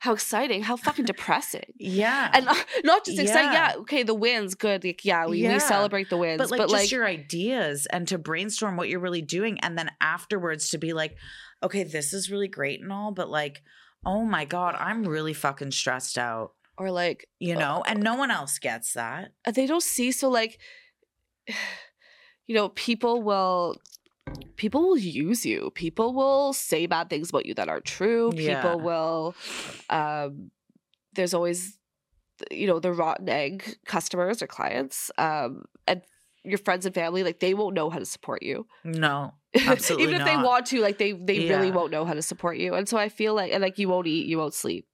[0.00, 0.62] How exciting!
[0.62, 1.72] How fucking depressing!
[1.78, 2.28] Yeah.
[2.34, 3.52] And not, not just exciting.
[3.52, 3.70] Yeah.
[3.72, 4.84] Yeah, okay, the wins, good.
[4.84, 5.54] Like, yeah, we, Yeah.
[5.54, 8.88] we celebrate the wins, but like but just like, your ideas and to brainstorm what
[8.90, 11.16] you're really doing and then afterwards to be like
[11.62, 13.62] okay this is really great and all but like
[14.04, 18.30] oh my god i'm really fucking stressed out or like you know and no one
[18.30, 19.32] else gets that.
[19.44, 20.58] uh, they don't see so like
[22.46, 23.76] you know people will
[24.56, 25.70] people will use you.
[25.74, 28.32] People will say bad things about you that aren't true.
[28.34, 28.62] Yeah.
[28.62, 29.34] people will
[29.90, 30.50] um
[31.14, 31.78] there's always
[32.50, 36.02] you know the rotten egg customers or clients um and
[36.44, 38.66] your friends and family like they won't know how to support you.
[38.84, 42.22] No Absolutely even if they want to like they they really won't know how to
[42.22, 44.86] support you and so i feel like and like you won't eat you won't sleep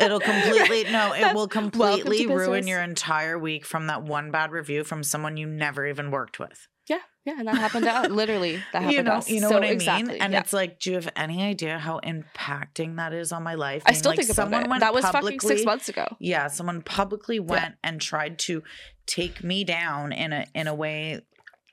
[0.00, 4.84] it'll completely no it will completely ruin your entire week from that one bad review
[4.84, 8.56] from someone you never even worked with yeah yeah and that happened to us literally
[8.72, 9.30] that happened you to know us.
[9.30, 10.40] you know So what i mean exactly, and yeah.
[10.40, 13.90] it's like do you have any idea how impacting that is on my life I
[13.90, 14.68] Being still like, think about someone it.
[14.70, 16.06] went That was fucking six months ago.
[16.20, 18.62] yeah someone publicly went and tried to
[19.06, 21.22] take me down in a in a way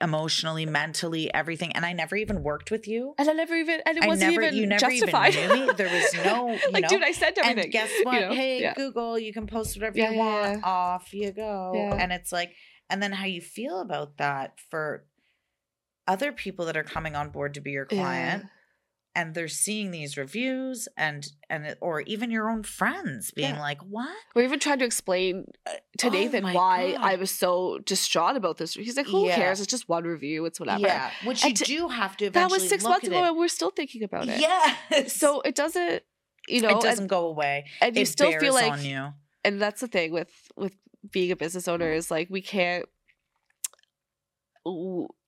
[0.01, 3.97] emotionally mentally everything and i never even worked with you And I never even, and
[3.97, 5.35] it I wasn't never even you never justified.
[5.35, 7.63] even knew me there was no you like, know dude, I said everything.
[7.65, 8.33] and guess what you know?
[8.33, 8.73] hey yeah.
[8.73, 10.65] google you can post whatever Yeah, you want yeah.
[10.69, 11.95] off you go Yeah.
[12.01, 12.51] and it's like
[12.89, 15.05] and then how you feel about that for
[16.07, 18.45] other people that are coming on board to be your client
[19.13, 23.61] and they're seeing these reviews and and or even your own friends being Yeah.
[23.61, 27.01] like what We're even trying to explain uh, to Oh Nathan why God.
[27.01, 28.73] I was so distraught about this.
[28.75, 29.35] He's like, "Who Yeah.
[29.35, 29.59] cares?
[29.59, 30.45] It's just one review.
[30.45, 33.23] It's whatever." yeah which you And to- do have to that was six months ago,
[33.23, 33.27] it.
[33.29, 34.39] and we're still thinking about it.
[34.39, 34.75] yeah
[35.07, 36.03] So it doesn't,
[36.47, 39.09] you know, it doesn't go away and, you it still feel like, on you
[39.43, 40.75] and that's the thing with with
[41.11, 42.85] being a business owner is like we can't.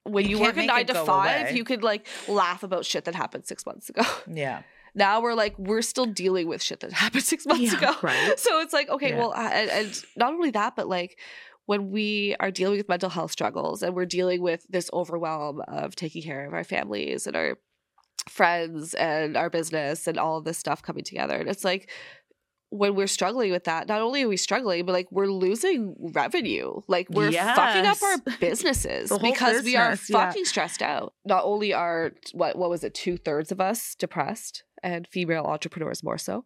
[0.06, 1.56] When You you, work a nine to five, away.
[1.56, 4.04] you could like laugh about shit that happened six months ago.
[4.28, 4.64] yeah
[4.96, 8.38] now we're like we're still dealing with shit that happened six months Yeah, ago right.
[8.40, 9.18] so it's like okay Yeah.
[9.18, 11.18] well and, and not only that but like
[11.66, 15.96] when we are dealing with mental health struggles and we're dealing with this overwhelm of
[15.96, 17.58] taking care of our families and our
[18.30, 21.90] friends and our business and all of this stuff coming together and it's like
[22.74, 26.82] when we're struggling with that not only are we struggling but like we're losing revenue.
[26.88, 30.26] Like we're fucking up our businesses because we are business, yeah.
[30.26, 31.14] fucking stressed out.
[31.24, 36.18] Not only are what what was it two-thirds of us depressed and female entrepreneurs more
[36.18, 36.44] so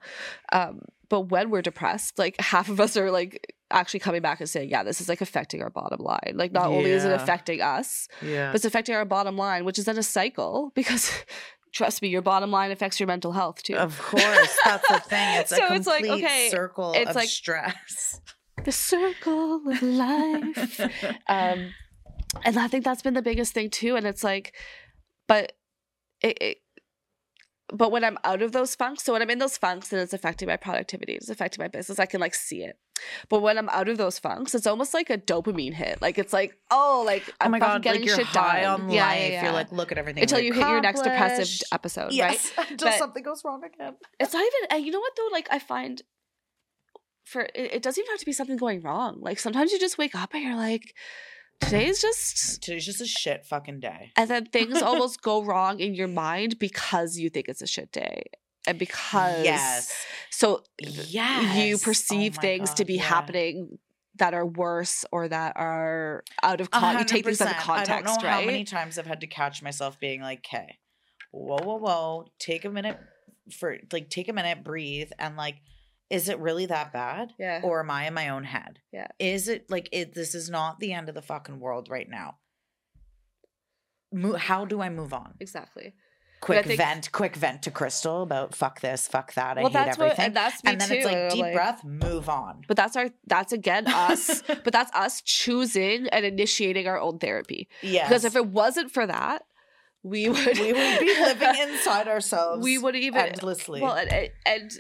[0.52, 4.50] um but when we're depressed like half of us are like actually coming back and
[4.50, 6.34] saying yeah this is like affecting our bottom line.
[6.36, 8.50] Like not only is it affecting us yeah.
[8.50, 11.10] but it's affecting our bottom line which is then a cycle because
[11.74, 15.38] trust me your bottom line affects your mental health too Of course, that's the thing.
[15.40, 18.22] It's a So complete it's like, okay, circle it's of like- stress.
[18.64, 20.80] the circle of life
[21.28, 21.74] um
[22.44, 24.54] and i think that's been the biggest thing too and it's like
[25.28, 25.54] but
[26.22, 26.58] it, it
[27.72, 30.12] but when i'm out of those funks so when i'm in those funks and it's
[30.14, 32.78] affecting my productivity it's affecting my business i can like see it
[33.30, 36.34] but when i'm out of those funks it's almost like a dopamine hit like it's
[36.34, 39.20] like oh like oh i'm my god, getting like shit high done on yeah, life.
[39.20, 39.44] yeah, yeah.
[39.44, 42.98] You're like, look at everything until you hit your next depressive episode right until But-
[43.00, 43.96] something goes wrong again.
[44.20, 46.02] it's not even you know what though like i find
[47.26, 49.98] for it, it doesn't even have to be something going wrong like sometimes you just
[49.98, 50.94] wake up and you're like
[51.60, 54.12] today's just Today's just a shit fucking day.
[54.16, 57.92] and then things almost go wrong in your mind because you think it's a shit
[57.92, 58.24] day
[58.68, 61.56] and because yes, so yes.
[61.58, 63.04] you Oh perceive my things to be yeah.
[63.04, 63.80] happening
[64.20, 67.12] that are worse or that are out of context.
[67.12, 68.40] You take things out of context, I don't know right?
[68.42, 70.78] how many times I've had to catch myself being like, "Okay,
[71.32, 73.00] whoa, whoa, whoa, take a minute
[73.52, 75.56] for like, take a minute, breathe, and like,
[76.10, 77.34] is it really that bad?
[77.38, 77.62] yeah.
[77.64, 78.80] or am I in my own head?
[78.92, 79.08] Yeah.
[79.20, 80.14] Is it like it?
[80.14, 82.38] This is not the end of the fucking world right now.
[84.14, 85.34] Mo- how do I move on?
[85.40, 85.94] exactly.
[86.40, 89.58] Quick think- vent, quick vent to Krystal about fuck this, fuck that.
[89.58, 90.26] I well, hate that's what, everything.
[90.26, 90.96] and that's me and then too.
[90.96, 92.62] it's like deep breath, move on.
[92.68, 94.42] But that's our that's again us.
[94.48, 97.68] but that's us choosing and initiating our own therapy.
[97.82, 98.08] Yeah.
[98.08, 99.44] Because if it wasn't for that,
[100.04, 102.64] we would we would be living inside ourselves.
[102.64, 103.82] we would even endlessly.
[103.82, 104.72] well and, and, and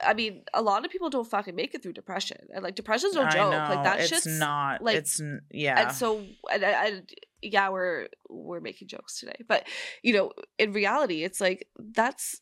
[0.00, 3.14] I mean a lot of people don't fucking make it through depression and like depression's
[3.14, 4.82] no joke know, like that it's shit's not.
[4.82, 5.82] like- it's yeah.
[5.88, 7.10] and so and, and, and
[7.42, 9.66] yeah we're we're making jokes today but
[10.02, 12.40] you know in reality it's like that's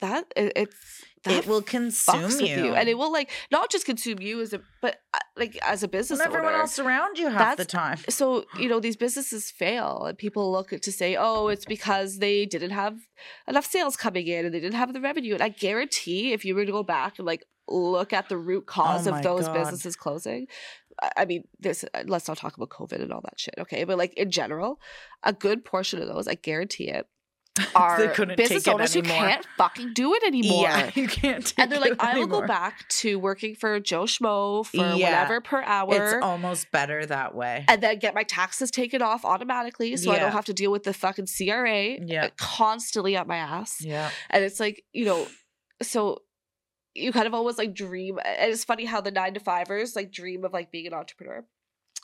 [0.00, 2.74] that it, it's that it will consume with you.
[2.74, 5.88] and it will like not just consume you as a but uh, like as a
[5.88, 6.62] business and everyone owner.
[6.62, 7.98] else around you half the time.
[8.08, 12.46] so you know these businesses fail and people look to say oh it's because they
[12.46, 12.96] didn't have
[13.46, 16.54] enough sales coming in and they didn't have the revenue and i guarantee if you
[16.54, 19.54] were to go back and like look at the root cause Oh of those God.
[19.54, 20.46] businesses closing
[21.16, 23.96] I- mean this uh, let's not talk about covid and all that shit okay but
[23.96, 24.80] like in general
[25.22, 27.06] a good portion of those i guarantee it
[27.74, 30.62] are business owners who can't fucking do it anymore.
[30.62, 31.52] Yeah, you can't.
[31.58, 34.92] And they're like, I will go back to working for Joe Schmo for Yeah.
[34.94, 36.14] whatever per hour.
[36.14, 37.64] It's almost better that way.
[37.66, 40.84] and then get my taxes taken off automatically so I don't have to deal with
[40.84, 42.28] the fucking CRA Yeah.
[42.38, 43.78] constantly up my ass.
[43.80, 44.10] Yeah.
[44.30, 45.26] And it's like, you know,
[45.82, 46.22] so
[47.00, 48.18] you kind of always like dream.
[48.24, 51.44] And it's funny how the nine to fivers like dream of like being an entrepreneur.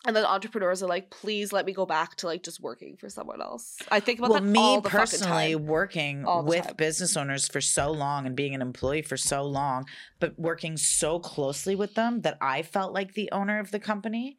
[0.04, 3.08] And then entrepreneurs are like, please let me go back to like just working for
[3.08, 3.76] someone else.
[3.90, 5.66] I think about Well, that me all the personally, time.
[5.66, 6.74] working with time.
[6.76, 9.86] business owners for so long and being an employee for so long,
[10.20, 14.38] but working so closely with them that I felt like the owner of the company.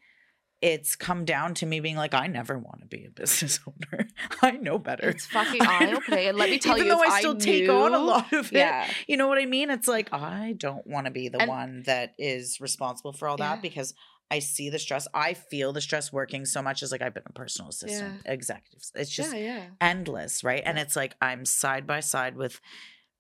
[0.62, 4.08] It's come down to me being like, I never want to be a business owner.
[4.42, 5.10] I know better.
[5.10, 6.28] It's fucking eye opening.
[6.30, 8.48] And let me tell Even you, though if I still take on a lot of
[8.52, 8.90] it, Yeah.
[9.08, 9.70] you know what I mean?
[9.70, 13.38] It's like I don't want to be the And- one that is responsible for all
[13.38, 13.62] that Yeah.
[13.62, 13.94] because
[14.30, 15.08] I see the stress.
[15.14, 18.92] I feel the stress working so much as like I've been a personal assistant, executives.
[18.96, 19.64] It's just yeah, yeah.
[19.80, 20.64] endless, right?
[20.66, 22.60] And it's like I'm side by side with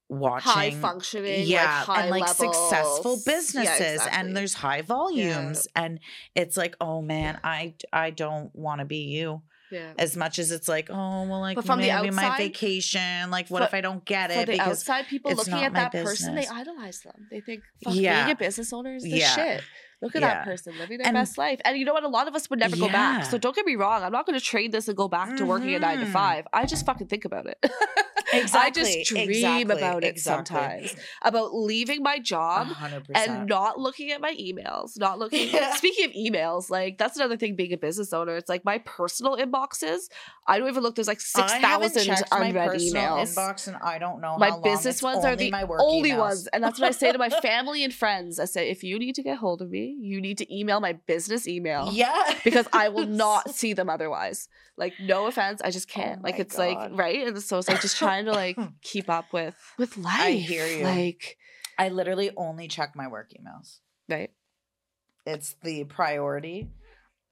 [0.10, 3.28] watching High functioning, yeah, like high and like successful levels.
[3.28, 4.12] Yeah, businesses, exactly.
[4.20, 6.00] and there's high volumes, and
[6.36, 9.42] it's like, oh man, I I don't want to be you
[9.72, 9.92] yeah.
[9.98, 13.50] as much as it's like, oh well, like But from the maybe my vacation, like
[13.50, 15.92] what for- if I don't get For it the because outside people looking at that
[15.92, 17.28] person, they idolize them.
[17.30, 18.24] They think, fuck, Yeah.
[18.26, 19.36] being a business owner is the Yeah.
[19.36, 19.64] shit.
[20.02, 20.28] Look at Yeah.
[20.36, 21.60] that person living their And- best life.
[21.66, 22.04] And you know what?
[22.04, 23.26] A lot of us would never go back.
[23.26, 24.04] So don't get me wrong.
[24.04, 26.14] I'm not going to trade this and go back to working a nine to Mhm.
[26.14, 26.48] five.
[26.54, 27.58] I just fucking think about it.
[28.54, 30.56] I just dream exactly, about it exactly.
[30.56, 30.96] sometimes.
[31.22, 33.50] About leaving my job hundred and percent.
[33.50, 35.48] not looking at my emails, not looking.
[35.58, 35.76] Yeah.
[35.76, 38.36] Speaking of emails, like that's another thing being a business owner.
[38.36, 40.00] It's like my personal inboxes.
[40.46, 40.96] I don't even look.
[40.96, 43.36] There's like six I haven't thousand checked my unread personal emails.
[43.36, 46.18] inbox, and I don't know my business ones are the my only emails.
[46.18, 48.40] ones, and that's what I say to my family and friends.
[48.40, 50.94] I say, if you need to get hold of me, you need to email my
[50.94, 51.90] business email.
[51.92, 54.48] Yeah, Because I will not see them otherwise.
[54.78, 56.20] Like, no offense, I just can't.
[56.20, 58.66] Oh like, my it's like right, and so it's like just trying to like hmm.
[58.82, 60.20] keep up with with life.
[60.20, 60.84] I hear you.
[60.84, 61.38] Like,
[61.78, 63.80] I literally only check my work emails.
[64.10, 64.32] right?
[65.26, 66.70] It's the priority,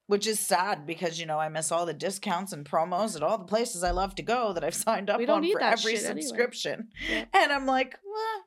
[0.07, 3.37] which is sad because you know I miss all the discounts and promos at all
[3.37, 5.59] the places I love to go that I've signed up We don't on need for
[5.59, 6.21] that every shit anyway.
[6.21, 6.89] subscription.
[7.09, 7.25] Yeah.
[7.33, 8.43] And I'm like, well,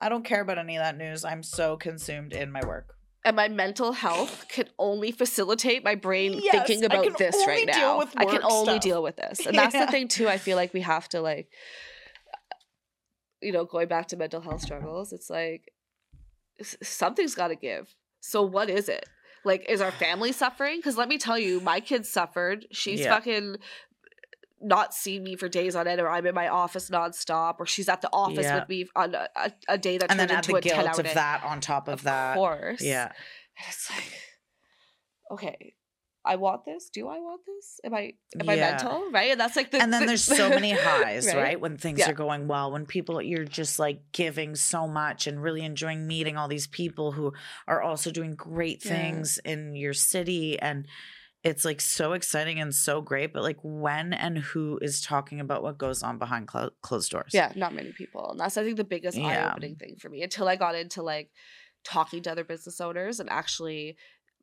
[0.00, 1.24] I don't care about any of that news.
[1.24, 2.94] I'm so consumed in my work.
[3.24, 8.00] And my mental health can only facilitate my brain Yes, thinking about this right now.
[8.16, 8.82] I can only stuff.
[8.82, 9.46] deal with this.
[9.46, 9.86] And that's Yeah.
[9.86, 10.28] the thing too.
[10.28, 11.48] I feel like we have to like
[13.40, 15.70] you know, going back to mental health struggles, it's like
[16.82, 17.94] something's got to give.
[18.20, 19.06] So what is it?
[19.44, 20.80] Like is our family suffering?
[20.80, 22.66] Cuz let me tell you, my kid suffered.
[22.72, 23.10] She's Yeah.
[23.14, 23.56] fucking
[24.64, 27.88] not seen me for days on end, or I'm in my office nonstop, or she's
[27.88, 28.60] at the office Yeah.
[28.60, 30.78] with me on a, a, a day that And turned then into the a guilt
[30.78, 31.14] hour of day.
[31.14, 32.30] that on top of, Of that.
[32.32, 32.82] Of course.
[32.82, 33.12] Yeah.
[33.68, 34.04] It's like,
[35.30, 35.74] okay,
[36.26, 36.88] I want this.
[36.88, 37.80] Do I want this?
[37.84, 39.10] Am I am I mental?
[39.10, 39.30] Right?
[39.32, 41.36] And that's like the and then the- there's so many highs, right?
[41.36, 41.60] Right?
[41.60, 42.10] When things Yeah.
[42.10, 46.36] are going well, when people you're just like giving so much and really enjoying meeting
[46.38, 47.32] all these people who
[47.68, 48.92] are also doing great Yeah.
[48.92, 50.86] things in your city and
[51.44, 55.62] it's like so exciting and so great, but like when and who is talking about
[55.62, 57.32] what goes on behind clo- closed doors?
[57.34, 58.30] Yeah, not many people.
[58.30, 59.26] And that's I think the biggest Yeah.
[59.48, 61.30] eye opening thing for me until I got into like
[61.84, 63.96] talking to other business owners and actually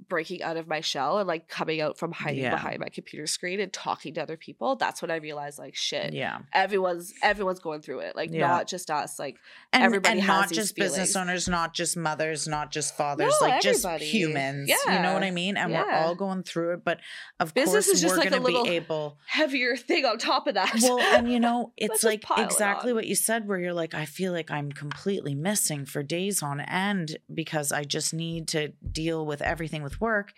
[0.09, 2.51] breaking out of my shell and like coming out from hiding Yeah.
[2.51, 4.75] behind my computer screen and talking to other people.
[4.75, 6.13] That's when I realized like shit.
[6.13, 6.39] Yeah.
[6.53, 8.15] Everyone's everyone's going through it.
[8.15, 8.47] Like Yeah.
[8.47, 9.19] not just us.
[9.19, 9.37] Like
[9.73, 13.61] And, Everybody and not just business owners, not just mothers, not just fathers, No, like
[13.61, 14.95] just humans yeah.
[14.97, 15.57] You know what I mean?
[15.57, 16.99] And we're all going through it, but
[17.39, 20.17] of Business course is just we're like a gonna little- be able heavier thing on
[20.17, 20.75] top of that.
[20.81, 23.93] well and you know it's like pile it exactly what you said where you're like
[23.93, 28.69] i feel like i'm completely missing for days on end because i just need to
[28.91, 30.33] deal with everything with work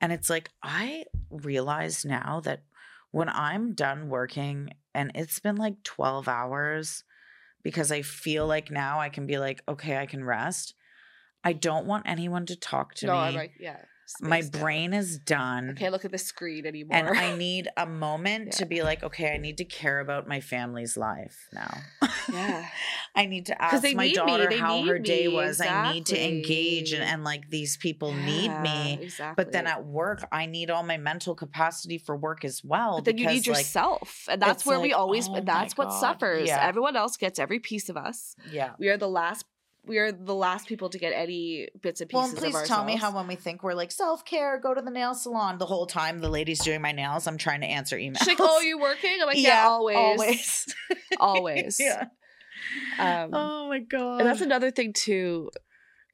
[0.00, 2.62] and it's like i realize now that
[3.10, 7.04] when i'm done working and it's been like 12 hours
[7.62, 10.74] because i feel like now i can be like okay i can rest
[11.44, 13.78] i don't want anyone to talk to no, me I'm like, yeah.
[14.20, 14.60] My down.
[14.60, 16.96] brain is done I can't look at the screen anymore.
[16.96, 20.40] and I need a moment to be like, okay, I need to care about my
[20.40, 21.78] family's life now.
[22.32, 22.66] yeah.
[23.14, 25.60] I need to ask my daughter how her need day me, was.
[25.60, 28.98] I need to engage and, and like these people need me.
[29.02, 29.44] Exactly.
[29.44, 32.96] But then at work, I need all my mental capacity for work as well.
[32.96, 34.26] But then you need because, like, yourself.
[34.30, 36.48] and that's where we always, oh that's what God, suffers.
[36.48, 36.66] yeah.
[36.66, 38.36] Everyone else gets every piece of us.
[38.52, 38.72] yeah.
[38.78, 39.44] We are the last
[39.88, 42.84] we are the last people to get any bits and Well, pieces and please tell
[42.84, 45.58] me how when we think we're like self care, go to the nail salon.
[45.58, 48.18] The whole time the lady's doing my nails, I'm trying to answer emails.
[48.18, 49.18] She's like, oh, you working?
[49.20, 49.96] I'm like, yeah, always.
[49.96, 50.74] always,
[51.20, 51.80] Always.
[51.80, 52.04] yeah.
[52.98, 54.20] Um, oh my god.
[54.20, 55.50] and that's another thing too,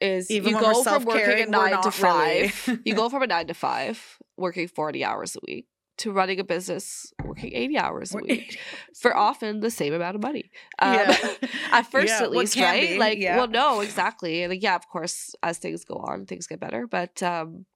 [0.00, 2.48] is Even you go from working a nine to not really.
[2.48, 2.80] five.
[2.84, 5.66] you go from a nine to five, working 40 hours a week.
[5.98, 8.58] To running a business working 80 hours a week
[9.00, 10.50] for often the same amount of money.
[10.78, 11.16] Um, Yeah.
[11.72, 12.90] at first, Yeah, at least, right?
[12.90, 13.36] be, Like, yeah.
[13.36, 14.42] well, no, exactly.
[14.42, 16.86] And like, yeah, of course, as things go on, things get better.
[16.86, 17.66] But um,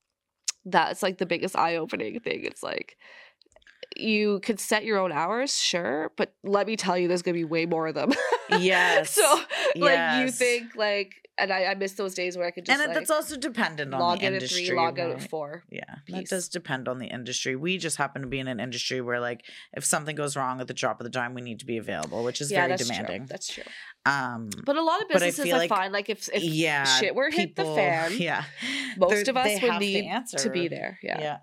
[0.64, 2.44] that's like the biggest eye opening thing.
[2.44, 2.96] It's like,
[3.96, 7.44] you could set your own hours, sure, but let me tell you, there's gonna be
[7.44, 8.12] way more of them.
[8.58, 9.10] Yes.
[9.12, 9.40] so,
[9.76, 12.88] like, you think like, and I, I miss those days where I could just and
[12.88, 15.62] like, that's also dependent on log the in at three, log out at four.
[15.70, 17.56] Yeah, that does depend on the industry.
[17.56, 20.66] We just happen to be in an industry where, like, if something goes wrong at
[20.66, 22.86] the drop of the dime, we need to be available, which is yeah, very that's
[22.88, 23.20] demanding.
[23.22, 23.26] true.
[23.28, 23.64] That's true.
[24.06, 26.84] Um, But a lot of I businesses, feel I, like- find like if if yeah,
[26.84, 28.44] shit were hit the fan, Yeah,
[28.96, 30.98] most of us would need to be there.
[31.02, 31.20] Yeah.
[31.20, 31.38] yeah.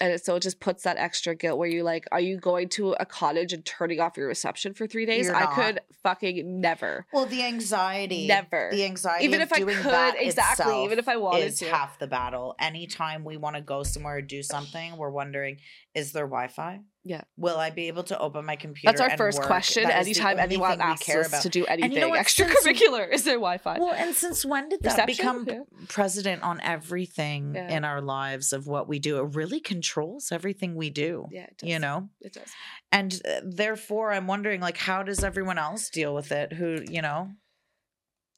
[0.00, 2.92] And so it just puts that extra guilt where you like, are you going to
[2.94, 5.30] a cottage and turning off your reception for three days?
[5.30, 7.06] I could fucking never.
[7.12, 8.70] Well, the anxiety, Never.
[8.72, 10.84] the anxiety, Even of if I could, exactly.
[10.84, 11.66] Even if I wanted is to.
[11.66, 12.56] half the battle.
[12.58, 15.58] Anytime we want to go somewhere or do something, we're wondering:
[15.94, 16.80] Is there Wi-Fi?
[17.06, 17.20] Yeah.
[17.36, 18.96] Will I be able to open my computer?
[18.96, 19.46] That's our first work?
[19.46, 19.84] question.
[19.84, 21.42] That Anytime anyone asks us about.
[21.42, 22.18] to do anything you know what?
[22.26, 23.78] Extracurricular, is there Wi-Fi?
[23.78, 25.44] Well, and since when did that Reception?
[25.44, 25.86] become Yeah.
[25.88, 27.68] president on everything Yeah.
[27.76, 29.18] in our lives of what we do?
[29.18, 31.26] It really controls everything we do.
[31.30, 31.68] yeah, it does.
[31.70, 32.48] You know, it does.
[32.90, 36.52] and uh, therefore, I'm wondering, like, how does everyone else deal with it?
[36.54, 37.30] Who, you know,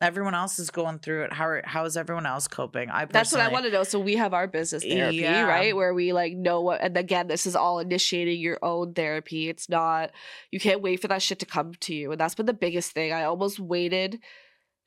[0.00, 1.32] everyone else is going through it.
[1.32, 2.90] How are, how is everyone else coping?
[2.90, 3.82] I That's what I want to know.
[3.82, 5.42] So we have our business therapy, Yeah.
[5.46, 5.74] right?
[5.74, 9.48] Where we like know what, and again, this is all initiating your own therapy.
[9.48, 10.10] It's not,
[10.50, 12.12] you can't wait for that shit to come to you.
[12.12, 13.12] And that's been the biggest thing.
[13.12, 14.20] I almost waited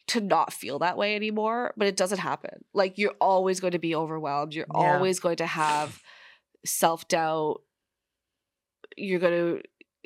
[0.09, 2.63] to not feel that way anymore, but it doesn't happen.
[2.73, 4.53] Like you're always going to be overwhelmed.
[4.53, 4.93] You're Yeah.
[4.95, 5.99] always going to have
[6.65, 7.61] self doubt.
[8.97, 9.61] You're going to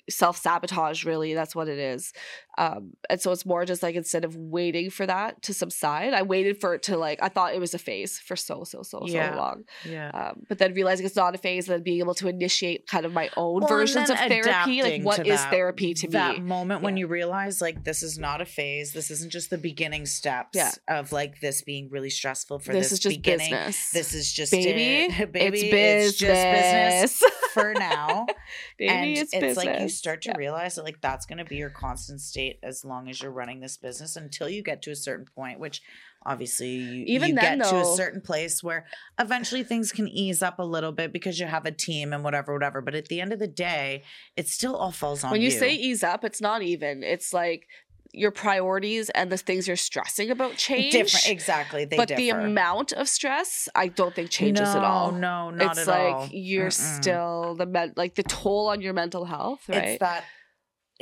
[0.10, 1.34] self sabotage, really.
[1.34, 2.12] That's what it is.
[2.58, 6.22] Um, and so it's more just like instead of waiting for that to subside, I
[6.22, 9.04] waited for it to like, I thought it was a phase for so, so, so,
[9.06, 9.32] Yeah.
[9.32, 9.64] so long.
[9.86, 10.10] Yeah.
[10.12, 13.06] Um, but then realizing it's not a phase, and then being able to initiate kind
[13.06, 14.82] of my own Well, versions of therapy.
[14.84, 16.38] Like, what is that- therapy to that me?
[16.40, 19.58] That moment when you realize like this is not a phase this isn't just the
[19.58, 20.72] beginning steps Yeah.
[20.88, 23.92] of like this being really stressful for This this, is just beginning business.
[23.92, 25.32] this is just Baby, it.
[25.32, 26.10] baby it's business.
[26.12, 28.26] it's just business for now
[28.78, 30.38] Baby, and it's, it's, like you start to Yeah.
[30.38, 33.60] realize that like that's going to be your constant state as long as you're running
[33.60, 35.82] this business until you get to a certain point which
[36.26, 38.86] obviously you, Even you then, get to a certain place where
[39.20, 42.54] eventually things can ease up a little bit because you have a team and whatever
[42.54, 44.04] whatever but at the end of the day
[44.38, 47.04] it still all falls on when you, you say ease up, it's not even.
[47.04, 47.68] It's like
[48.16, 50.92] your priorities and the things you're stressing about change.
[50.92, 52.22] different exactly they but differ.
[52.22, 55.12] the amount of stress, I don't think changes no, at all.
[55.12, 56.24] No, no, not it's at like all.
[56.26, 57.02] It's like you're Mm-mm.
[57.02, 59.84] still the men- like the toll on your mental health, right?
[59.84, 60.24] It's that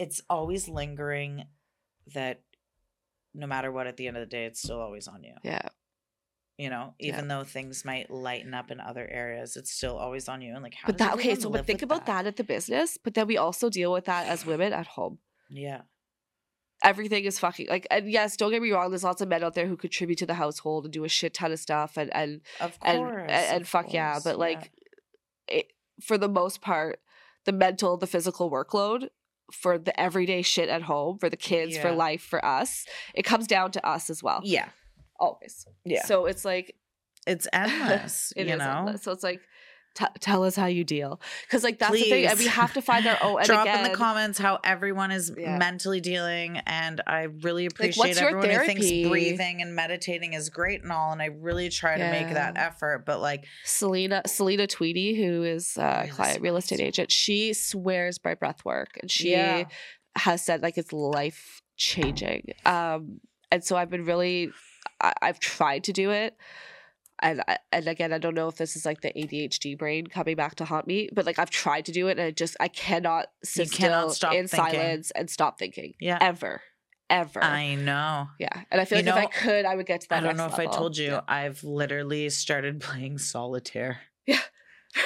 [0.04, 1.34] it's always lingering
[2.16, 2.41] that
[3.34, 5.36] no matter what, at the end of the day, it's still always on you.
[5.43, 5.68] yeah.
[6.58, 7.08] You know, Yeah.
[7.10, 10.54] even though things might lighten up in other areas, it's still always on you.
[10.54, 13.14] And like, how But that okay, so but think about that at the business, but
[13.16, 15.20] then we also deal with that as women at home.
[15.49, 15.82] Yeah,
[16.84, 19.54] everything is fucking like and yes don't get me wrong there's lots of men out
[19.54, 22.41] there who contribute to the household and do a shit ton of stuff and and
[22.60, 24.72] of and course, and, and of fuck yeah but like
[25.47, 25.68] it,
[26.02, 26.99] for the most part
[27.45, 29.10] the mental the physical workload
[29.54, 33.47] for the everyday shit at home for the kids for life for us it comes
[33.47, 34.41] down to us as well.
[34.43, 34.70] Yeah,
[35.20, 35.66] always.
[35.86, 36.76] Yeah, so it's like
[37.28, 38.34] it's endless.
[38.36, 39.04] it you is know, endless.
[39.04, 39.41] so it's like
[39.96, 42.82] t- tell us how you deal because like that's the thing and we have to
[42.82, 45.58] find our own and Drop again, in the comments how everyone is Yeah.
[45.58, 50.84] mentally dealing, and I really appreciate your everyone who thinks breathing and meditating is great
[50.84, 53.04] and all, and I really try to make that effort.
[53.06, 58.18] But like, Selena Selena Tweedy, who is a Really client real estate agent, she swears
[58.18, 59.66] by breath work, and she Yeah.
[60.18, 62.54] has said like it's life changing.
[62.66, 63.20] Um,
[63.52, 64.52] and so I've been really,
[65.02, 66.36] I, I've tried to do it,
[67.22, 70.56] and and again, I don't know if this is like the ADHD brain coming back
[70.56, 73.28] to haunt me, but like I've tried to do it, and I just I cannot
[73.44, 74.72] sit You cannot still stop in thinking.
[74.80, 76.62] silence and stop thinking yeah, ever,
[77.10, 77.44] ever.
[77.44, 78.28] I know.
[78.40, 80.24] yeah, and I feel You like if I could, I would get to that.
[80.24, 81.22] I don't know if I told you, Yeah.
[81.28, 84.00] I've literally started playing solitaire.
[84.26, 84.40] Yeah.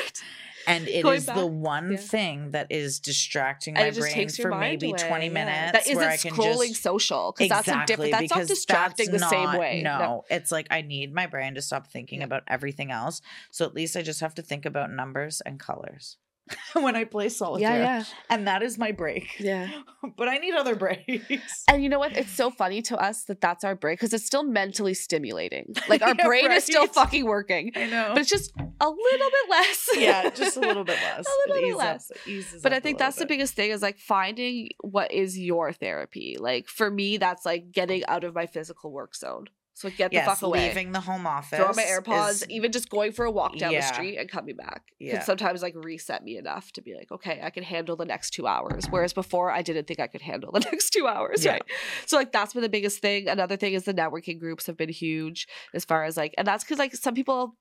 [0.67, 1.97] And it is the one yeah.
[1.97, 5.31] thing that is distracting my brain for maybe away, 20 yeah.
[5.31, 5.71] minutes.
[5.71, 8.11] That isn't where I can scrolling just, social because that's a different.
[8.11, 9.81] That's not distracting that's the same not- way.
[9.83, 12.25] No, it's like I need my brain to stop thinking Yeah.
[12.25, 13.21] about everything else.
[13.51, 16.17] So at least I just have to think about numbers and colors
[16.73, 17.77] when I play solitaire.
[17.79, 18.03] yeah, yeah.
[18.29, 19.39] And that is my break.
[19.39, 19.69] yeah.
[20.17, 21.63] but I need other breaks.
[21.67, 22.15] And you know what?
[22.15, 25.73] It's so funny to us that that's our break because it's still mentally stimulating.
[25.89, 28.09] Like our Yeah, brain is still fucking working, I know.
[28.13, 29.89] but it's just a little bit less.
[29.97, 31.25] yeah, just a little bit less.
[31.25, 32.11] A little It bit eases less.
[32.55, 36.37] Up, But I think that's the biggest thing is like finding what is your therapy.
[36.39, 39.45] Like for me, that's like getting out of my physical work zone.
[39.77, 40.69] So get the yes, fuck away.
[40.69, 41.59] leaving the home office.
[41.59, 44.55] Throw my AirPods, is- even just going for a walk down the street and coming
[44.55, 44.83] back.
[44.99, 45.21] Yeah.
[45.21, 48.47] sometimes like reset me enough to be like, okay, I can handle the next two
[48.47, 48.85] hours.
[48.89, 51.43] Whereas before I didn't think I could handle the next two hours.
[51.43, 51.51] Yeah.
[51.53, 51.63] Right.
[52.05, 53.27] So like that's been the biggest thing.
[53.27, 56.63] Another thing is the networking groups have been huge as far as like, and that's
[56.63, 57.57] because like some people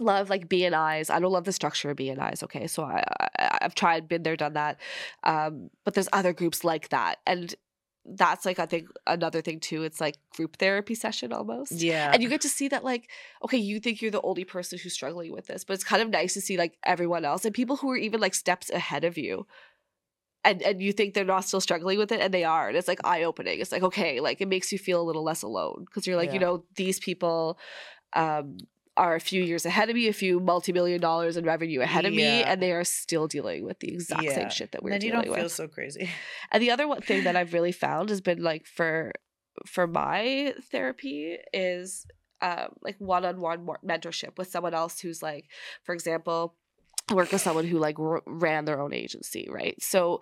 [0.00, 1.10] love like BNIs.
[1.10, 2.42] I don't love the structure of BNIs.
[2.42, 3.04] Okay, so I,
[3.38, 4.80] I I've tried, been there, done that.
[5.22, 7.54] Um, but there's other groups like that, and
[8.04, 9.84] that's like I think another thing too.
[9.84, 11.72] It's like group therapy session almost.
[11.72, 12.10] yeah.
[12.12, 13.08] And you get to see that, like,
[13.44, 16.10] okay, you think you're the only person who's struggling with this, but it's kind of
[16.10, 19.16] nice to see like everyone else and people who are even like steps ahead of
[19.16, 19.46] you.
[20.44, 22.66] And and you think they're not still struggling with it, and they are.
[22.68, 23.60] And it's like eye opening.
[23.60, 25.84] It's like, okay, like it makes you feel a little less alone.
[25.86, 27.58] Because you're like, you know, these people
[28.14, 28.58] um
[28.96, 32.12] are a few years ahead of me, a few multi-million dollars in revenue ahead of
[32.12, 34.34] me, and they are still dealing with the exact Yeah.
[34.34, 35.40] same shit that we're then you dealing don't with.
[35.40, 36.10] feel so crazy.
[36.50, 39.12] And the other one thing that I've really found has been like for
[39.66, 42.06] for my therapy is
[42.40, 45.46] um, like one-on-one mentorship with someone else who's like,
[45.84, 46.56] for example,
[47.12, 49.80] work with someone who like r- ran their own agency, right?
[49.82, 50.20] So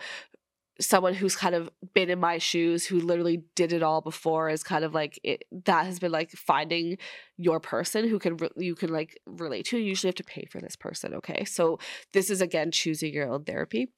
[0.81, 4.63] someone who's kind of been in my shoes who literally did it all before is
[4.63, 6.97] kind of like it, that has been like finding
[7.37, 10.47] your person who can re- you can like relate to you usually have to pay
[10.51, 11.45] for this person okay?
[11.45, 11.79] So
[12.13, 13.93] this is again choosing your own therapy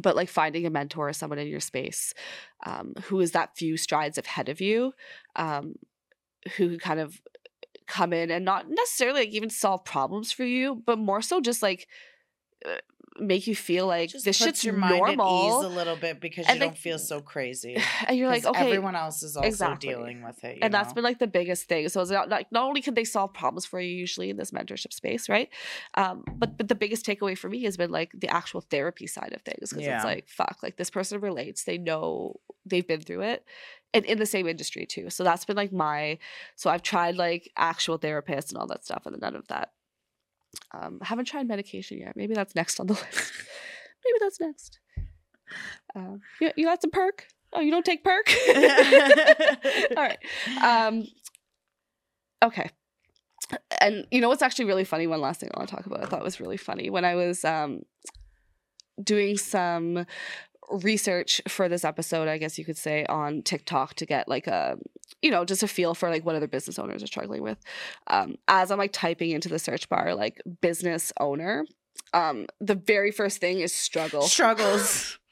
[0.00, 2.14] but like finding a mentor or someone in your space
[2.64, 4.92] um, who is that few strides ahead of you
[5.36, 5.74] um,
[6.56, 7.20] who can kind of
[7.86, 11.62] come in and not necessarily like even solve problems for you but more so just
[11.62, 11.88] like
[12.64, 12.76] uh,
[13.18, 15.18] make you feel like Just this shit's your mind at ease
[15.64, 17.76] a little bit because And, you don't feel so crazy.
[18.06, 19.88] and you're like, okay everyone else is also exactly.
[19.90, 20.58] dealing with it.
[20.62, 23.04] and that's been like the biggest thing so it's not like not only can they
[23.04, 25.50] solve problems for you usually in this mentorship space right
[25.94, 29.32] um but but the biggest takeaway for me has been like the actual therapy side
[29.34, 29.96] of things because Yeah.
[29.96, 33.44] it's like fuck like this person relates they know they've been through it
[33.92, 36.18] and in the same industry too so that's been like my
[36.56, 39.72] so i've tried like actual therapists and all that stuff and none of that
[40.72, 42.16] um I haven't tried medication yet.
[42.16, 43.32] Maybe that's next on the list.
[44.04, 44.78] Maybe that's next.
[45.94, 47.26] Um you, you got some perk?
[47.52, 48.26] Oh you don't take perk?
[49.96, 50.18] All right.
[50.62, 51.06] Um
[52.44, 52.70] okay.
[53.80, 55.06] And you know what's actually really funny?
[55.06, 56.90] One last thing i want to talk about i thought was really funny.
[56.90, 57.82] When i was um
[59.02, 60.06] doing some
[60.70, 64.78] research for this episode i guess you could say on tiktok to get like a
[65.20, 67.58] you know just a feel for like what other business owners are struggling with.
[68.06, 71.64] Um as i'm like typing into the search bar like business owner
[72.14, 74.22] um the very first thing is struggle.
[74.22, 75.18] Struggles.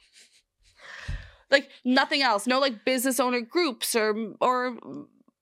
[1.51, 2.47] like nothing else.
[2.47, 4.77] No like business owner groups or or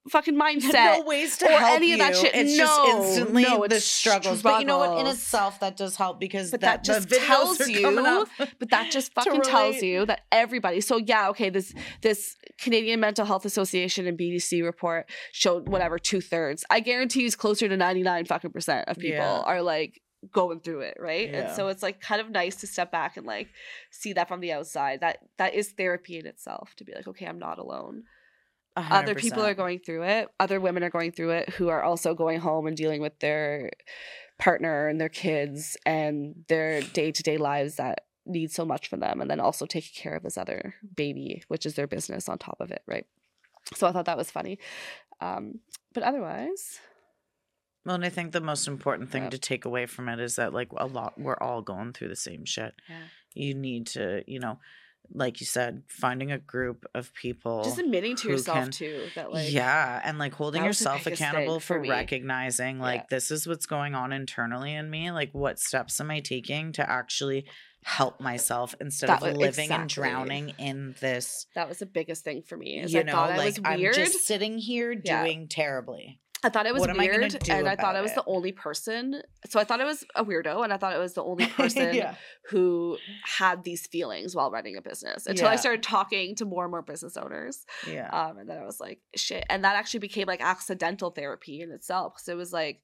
[0.08, 2.34] fucking mindset no ways to or help any of that shit.
[2.34, 2.88] It's No, just
[3.18, 4.42] instantly no, the it's struggles.
[4.42, 4.98] But you know what?
[5.00, 8.26] In itself, that does help because But that, that just tells you
[8.58, 13.24] but that just fucking tells you that everybody so yeah okay this this canadian mental
[13.24, 18.50] health association and bdc report showed whatever two-thirds i guarantee it's closer to 99 fucking
[18.50, 19.40] percent of people Yeah.
[19.40, 20.00] are like
[20.32, 21.38] going through it right Yeah.
[21.48, 23.48] and so it's like kind of nice to step back and like
[23.90, 27.26] see that from the outside that that is therapy in itself to be like okay
[27.26, 28.02] i'm not alone
[28.78, 31.68] A hundred other people are going through it other women are going through it who
[31.68, 33.70] are also going home and dealing with their
[34.38, 39.28] partner and their kids and their day-to-day lives that need so much from them and
[39.30, 42.70] then also taking care of this other baby which is their business on top of
[42.70, 43.06] it right
[43.74, 44.58] so i thought that was funny
[45.20, 45.58] um
[45.94, 46.78] but otherwise
[47.84, 50.52] Well, and I think the most important thing to take away from it is that
[50.52, 52.74] like a lot we're all going through the same shit.
[52.88, 53.06] Yeah.
[53.34, 54.58] You need to, you know,
[55.12, 57.64] like you said, finding a group of people.
[57.64, 60.84] just admitting to yourself can- too that like yeah, and like holding that was the
[60.84, 63.06] yourself accountable for recognizing like Yeah.
[63.10, 65.10] this is what's going on internally in me.
[65.10, 67.46] Like, what steps am I taking to actually
[67.84, 71.46] help myself instead That of was- living and drowning in this?
[71.54, 73.80] that was the biggest thing for me is You i know, thought i like I'm
[73.80, 75.24] just sitting here Yeah.
[75.24, 76.18] doing terribly.
[76.44, 78.16] I thought it was I weird, and I thought I was it?
[78.16, 79.22] the only person.
[79.48, 81.94] So I thought I was a weirdo, and I thought it was the only person
[81.94, 82.14] yeah.
[82.50, 85.26] who had these feelings while running a business.
[85.26, 88.08] Until I started talking to more and more business owners, Yeah.
[88.10, 91.70] um, and then I was like, "Shit!" And that actually became like accidental therapy in
[91.72, 92.14] itself.
[92.14, 92.82] because it was like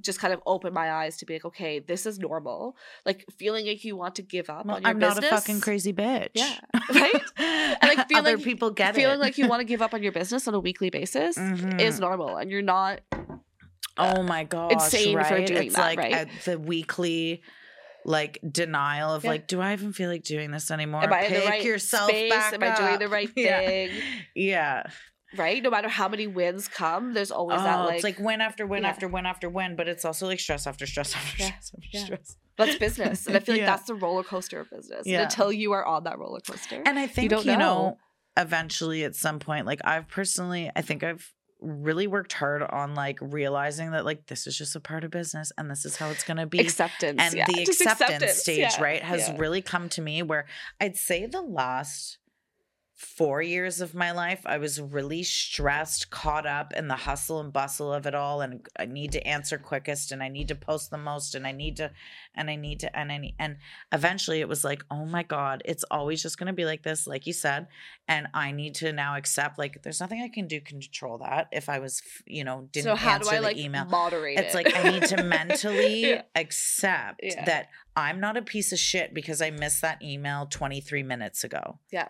[0.00, 2.76] just kind of opened my eyes to be like, okay, this is normal.
[3.04, 5.22] Like feeling like you want to give up Well, on your I'm business.
[5.22, 6.28] not a fucking crazy bitch.
[6.34, 6.58] Yeah,
[6.94, 7.22] right?
[7.38, 9.20] and like, feeling- other people get feeling it.
[9.20, 11.80] like you want to give up on your business on a weekly basis Mhm.
[11.80, 13.00] is normal, and you're not
[13.98, 16.12] oh my god, insane for doing it's that, like right?
[16.12, 17.42] at the weekly
[18.06, 19.30] like denial of Yeah.
[19.30, 21.04] like, do I even feel like doing this anymore?
[21.04, 22.30] Am I in Pick the right yourself space?
[22.30, 23.10] back Am I doing the up.
[23.12, 23.60] right Yeah.
[23.66, 23.90] thing?
[24.34, 24.82] Yeah.
[25.36, 25.62] Right?
[25.62, 28.66] No matter how many wins come, there's always oh, that like, it's like win after
[28.66, 28.88] win Yeah.
[28.88, 31.46] after win after win, but it's also like stress after stress after Yeah.
[31.46, 32.04] stress after Yeah.
[32.04, 32.36] stress.
[32.56, 33.26] that's business.
[33.26, 35.06] And I feel like that's the roller coaster of business.
[35.06, 35.22] Yeah.
[35.22, 36.82] And until you are on that roller coaster.
[36.84, 37.58] And I think don't you know.
[37.58, 37.98] know.
[38.36, 43.18] eventually at some point, like I've personally, I think I've really worked hard on like
[43.20, 46.24] realizing that like this is just a part of business and this is how it's
[46.24, 50.22] going to be acceptance and the just acceptance, stage right has really come to me
[50.22, 50.46] where
[50.80, 52.16] i'd say the last
[53.00, 57.50] four years of my life i was really stressed caught up in the hustle and
[57.50, 60.90] bustle of it all and i need to answer quickest and i need to post
[60.90, 61.90] the most and i need to
[62.34, 63.56] and i need to and i need and
[63.90, 67.06] eventually it was like oh my god it's always just going to be like this
[67.06, 67.66] like you said
[68.06, 71.70] and i need to now accept like there's nothing i can do control that if
[71.70, 74.54] i was you know didn't so how answer do i the like email moderate it's
[74.54, 74.58] it?
[74.58, 76.22] like I need to mentally Yeah.
[76.34, 77.44] accept Yeah.
[77.46, 81.78] that I'm not a piece of shit because I missed that email 23 minutes ago.
[81.90, 82.08] Yeah.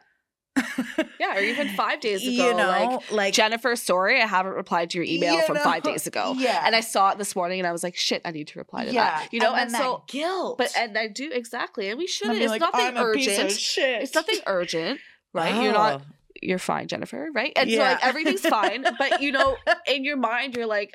[1.20, 4.90] yeah or even five days ago you know, like like, Jennifer, sorry, I haven't replied
[4.90, 6.34] to your email You from five days ago.
[6.38, 6.62] yeah.
[6.64, 8.84] And I saw it this morning and I was like, shit, I need to reply
[8.86, 9.32] to yeah, that.
[9.32, 10.58] You know, and, then so guilt.
[10.58, 11.88] but and I do exactly.
[11.88, 12.40] And we shouldn't.
[12.40, 14.02] It's like, nothing I'm a piece of urgent.
[14.02, 15.00] It's nothing urgent,
[15.32, 15.62] right?
[15.62, 16.14] You're not Oh.
[16.42, 17.52] You're fine, Jennifer, right?
[17.56, 17.82] And so Yeah.
[17.92, 18.84] like everything's fine.
[18.98, 20.92] But you know, in your mind, you're like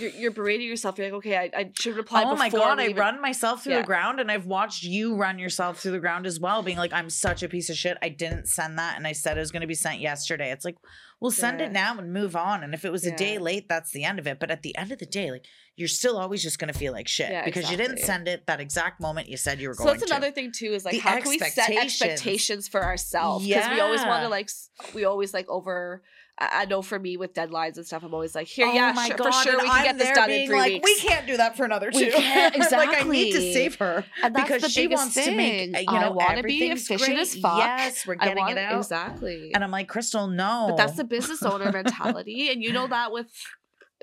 [0.00, 0.98] you're, you're berating yourself.
[0.98, 3.62] You're like, okay, I, I should reply Oh my before god, I even- run myself
[3.64, 3.80] through Yeah.
[3.82, 6.92] the ground and I've watched you run yourself through the ground as well, being like,
[6.92, 7.96] I'm such a piece of shit.
[8.02, 10.50] I didn't send that and I said it was gonna be sent yesterday.
[10.50, 10.76] It's like,
[11.20, 11.66] well, send Yeah.
[11.66, 12.62] it now and move on.
[12.62, 14.38] And if it was a day late, that's the end of it.
[14.38, 15.44] But at the end of the day, like
[15.76, 18.60] you're still always just gonna feel like shit Yeah, because you didn't send it that
[18.60, 20.16] exact moment you said you were So going So that's to.
[20.16, 20.72] another thing too.
[20.72, 22.02] Is like The how can we set expectations.
[22.02, 23.46] expectations for ourselves?
[23.46, 24.50] Because we always want to like
[24.94, 26.02] we always like over.
[26.38, 28.92] I I know for me with deadlines and stuff, I'm always like, here, Oh yeah,
[28.92, 30.84] sure, God, for sure, we can I'm get this done in three like, weeks.
[30.84, 32.10] We can't do that for another two.
[32.10, 35.30] Can't, like I need to save her because she wants thing.
[35.30, 37.18] to make uh, you know want to be efficient great.
[37.18, 37.58] as fuck.
[37.58, 38.78] Yes, we're getting want it out.
[38.78, 39.52] exactly.
[39.54, 40.66] And I'm like, Krystal, no.
[40.68, 43.28] but that's the business owner mentality, and you know that with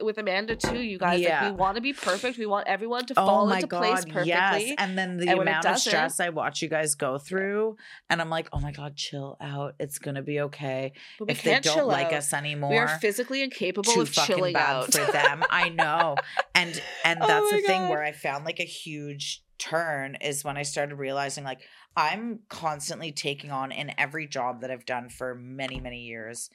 [0.02, 0.82] with Amanda too.
[0.82, 1.44] You guys, Yeah.
[1.44, 2.38] like, we want to be perfect.
[2.38, 4.28] We want everyone to Oh fall into god, place perfectly.
[4.28, 4.76] yes.
[4.78, 7.78] And then the And amount of stress I watch you guys go through,
[8.10, 9.76] and I'm like, oh my god, chill out.
[9.80, 10.94] It's gonna be okay.
[11.20, 12.14] but if they don't like out.
[12.14, 14.92] us anymore, we are physically incapable of chilling out.
[14.94, 15.44] for them.
[15.50, 16.16] I know.
[16.56, 20.44] And and Oh that's my the thing where I found like a huge turn is
[20.44, 21.62] when I started realizing like
[21.96, 26.50] I'm constantly taking on in every job that I've done for many, many years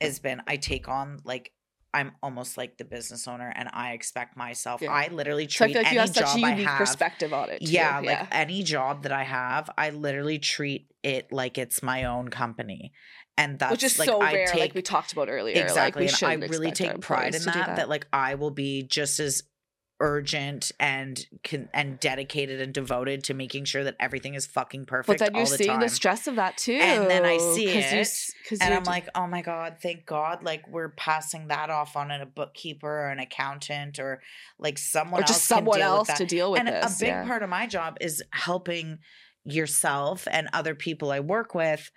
[0.00, 1.52] has been I take on like
[1.94, 4.80] I'm almost like the business owner and I expect myself.
[4.80, 4.90] Yeah.
[4.92, 6.78] I literally so I treat like any you have such job a I have.
[6.78, 7.60] perspective on it.
[7.60, 7.70] Too.
[7.72, 12.28] Yeah, like any job that I have, I literally treat it like it's my own
[12.28, 12.92] company.
[13.36, 15.62] And that's which is like so I rare, take like we talked about earlier.
[15.62, 18.82] exactly like, and i really take pride in do that, that like i will be
[18.82, 19.42] just as
[20.02, 25.20] urgent and can and dedicated and devoted to making sure that everything is fucking perfect
[25.20, 26.72] But then you're all the seeing time the stress of that too.
[26.72, 30.66] And then I see it, because and i'm like oh my god thank god like
[30.68, 34.20] we're passing that off on a bookkeeper or an accountant or
[34.58, 36.96] like someone or else just can someone else to deal with and this.
[36.96, 37.24] a big yeah.
[37.24, 38.98] part of my job is helping
[39.44, 41.90] yourself and other people i work with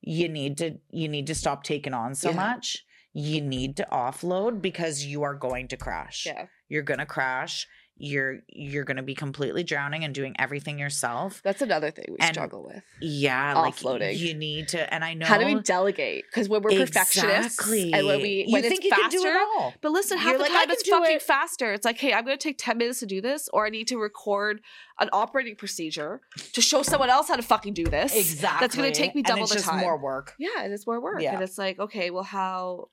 [0.00, 2.36] you need to you need to stop taking on so Yeah.
[2.36, 2.84] much
[3.14, 7.68] you need to offload because you are going to crash yeah, you're going to crash
[7.98, 12.16] you're you're going to be completely drowning and doing everything yourself that's another thing we
[12.20, 12.82] And struggle with.
[13.02, 14.00] yeah Offloading.
[14.00, 16.24] like you need to and i know How do we delegate?
[16.28, 19.28] Because when we're perfectionists and when we you when think it's you faster, can do
[19.28, 21.22] it all But listen, half You're the like, time it's fucking it.
[21.22, 21.72] faster.
[21.74, 23.86] It's like, hey, I'm going to take 10 minutes to do this, or I need
[23.88, 24.62] to record
[24.98, 26.22] an operating procedure
[26.54, 28.16] to show someone else how to fucking do this.
[28.16, 29.80] exactly That's going to take me And double it's the just time.
[29.80, 31.20] more work Yeah, and it's more work.
[31.20, 31.34] Yeah.
[31.34, 32.88] And it's like, okay, well, how.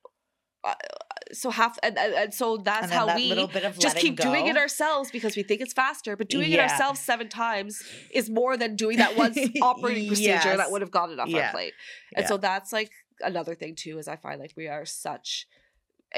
[0.62, 0.74] Uh,
[1.32, 3.96] so half and, and, and so that's and how that we little bit of just
[3.96, 7.30] letting keep doing it ourselves because we think it's faster but doing it ourselves seven
[7.30, 10.58] times is more than doing that one operating procedure Yes.
[10.58, 11.46] that would have gotten it off Yeah.
[11.48, 11.74] our plate.
[12.16, 12.28] And Yeah.
[12.30, 15.46] so that's like another thing too is i find like we are such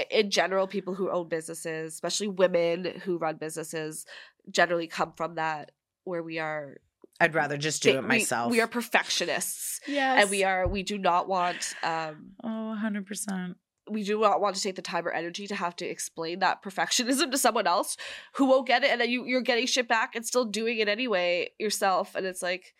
[0.09, 4.05] in general people who own businesses especially women who run businesses
[4.49, 5.71] generally come from that
[6.05, 6.77] where we are
[7.19, 9.79] i'd rather just do it myself we, are perfectionists.
[9.87, 13.55] Yes and we are we do not want um oh 100%
[13.91, 16.63] we do not want to take the time or energy to have to explain that
[16.63, 17.97] perfectionism to someone else
[18.35, 20.87] who won't get it and then you, you're getting shit back and still doing it
[20.87, 22.73] anyway yourself and it's like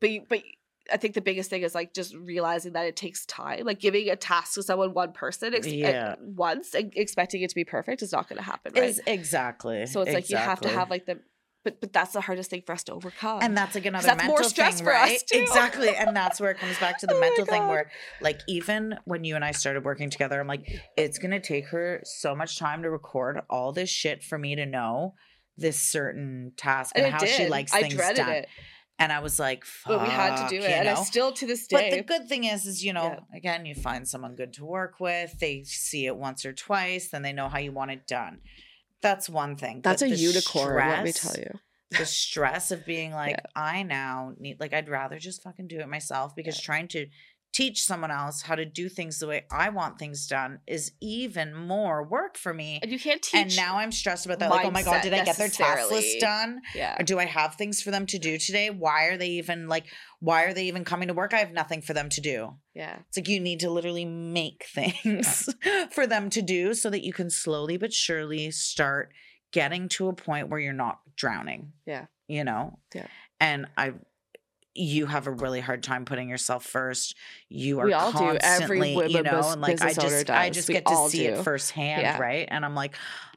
[0.00, 0.42] but you, but
[0.92, 3.66] I think the biggest thing is like just realizing that it takes time.
[3.66, 6.14] Like giving a task to someone one person ex- Yeah.
[6.20, 8.84] once and expecting it to be perfect is not going to happen, right?
[8.84, 11.20] is exactly so it's like you have to have like the
[11.64, 13.40] but but that's the hardest thing for us to overcome.
[13.42, 15.22] and that's like another that's more mental stress thing, for us, right?
[15.30, 15.38] too.
[15.40, 17.90] Exactly, and that's where it comes back to the Oh mental thing, where
[18.20, 22.00] like even when you and I started working together, I'm like, it's gonna take her
[22.04, 25.14] so much time to record all this shit for me to know
[25.56, 27.30] this certain task and, and how did.
[27.30, 28.30] she likes I things dreaded done.
[28.30, 28.48] it,
[29.00, 31.32] And I was like, but we had to "Fuck," do you it, and I still
[31.32, 31.90] to this day.
[31.90, 33.36] But the good thing is, is you know, Yeah.
[33.36, 35.36] again, you find someone good to work with.
[35.40, 38.38] They see it once or twice, then they know how you want it done.
[39.02, 39.80] That's one thing.
[39.82, 40.76] that's a unicorn.
[40.76, 41.58] let me tell you.
[41.98, 43.46] the stress of being like Yeah.
[43.56, 47.06] i now need like i'd rather just fucking do it myself because trying to
[47.52, 51.54] teach someone else how to do things the way I want things done is even
[51.54, 52.78] more work for me.
[52.82, 53.40] And you can't teach.
[53.40, 54.50] And now I'm stressed about that.
[54.50, 56.60] Like, oh my God, did I get their task list done?
[56.74, 56.96] yeah.
[57.00, 58.70] Or do I have things for them to do today?
[58.70, 59.86] Why are they even like,
[60.20, 61.32] why are they even coming to work?
[61.32, 62.54] I have nothing for them to do.
[62.74, 62.98] Yeah.
[63.08, 65.48] It's like you need to literally make things
[65.92, 69.12] for them to do so that you can slowly but surely start
[69.52, 71.72] getting to a point where you're not drowning.
[71.86, 72.06] Yeah.
[72.26, 72.78] You know?
[72.94, 73.06] Yeah.
[73.40, 73.94] And I
[74.74, 77.16] you have a really hard time putting yourself first.
[77.48, 78.18] You are We all do.
[78.18, 78.38] Every
[78.78, 81.32] constantly, you know, and like I just I just We get to see do.
[81.34, 82.18] it firsthand, Yeah.
[82.18, 82.46] right?
[82.50, 82.94] And I'm like,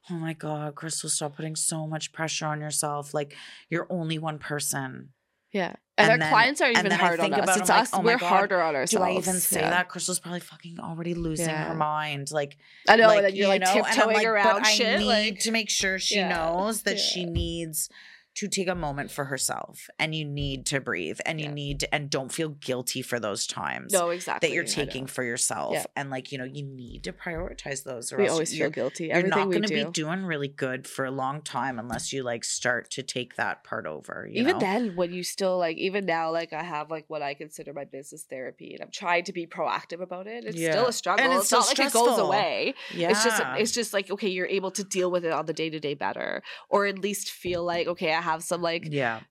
[0.09, 3.13] oh my God, Krystal, stop putting so much pressure on yourself.
[3.13, 3.35] Like
[3.69, 5.09] you're only one person.
[5.51, 5.73] Yeah.
[5.97, 7.57] And, And our then- clients are even then I hard on us.
[7.57, 7.89] it, It's like, us.
[7.93, 9.05] oh we're God, harder on ourselves.
[9.05, 9.11] Do.
[9.11, 9.69] I even say Yeah.
[9.71, 9.89] that?
[9.89, 11.65] Krystal's probably fucking already losing Yeah.
[11.69, 12.31] her mind.
[12.31, 12.57] Like
[12.87, 13.73] I know, like, and you're you like know?
[13.73, 14.87] Tiptoeing like, around but shit.
[14.95, 17.89] I need like, to make sure she Yeah, knows that she needs
[18.35, 21.53] to take a moment for herself and you need to breathe and you Yeah.
[21.53, 24.47] need to, and don't feel guilty for those times no, exactly.
[24.49, 25.73] that you're taking for yourself.
[25.73, 25.83] Yeah.
[25.95, 29.05] And like, you know, you need to prioritize those or We always you're, feel guilty.
[29.07, 29.85] you're Everything not going to do.
[29.85, 33.63] be doing really good for a long time unless you like start to take that
[33.63, 34.27] part over.
[34.31, 34.59] You even know?
[34.59, 37.83] then when you still like even now like i have like what i consider my
[37.85, 40.71] business therapy and i'm trying to be proactive about it it's Yeah.
[40.71, 43.09] still a struggle And it's it's, still not like it goes away yeah.
[43.11, 45.95] it's just it's just like okay you're able to deal with it on the day-to-day
[45.95, 49.21] better or at least feel like okay i have some like yeah,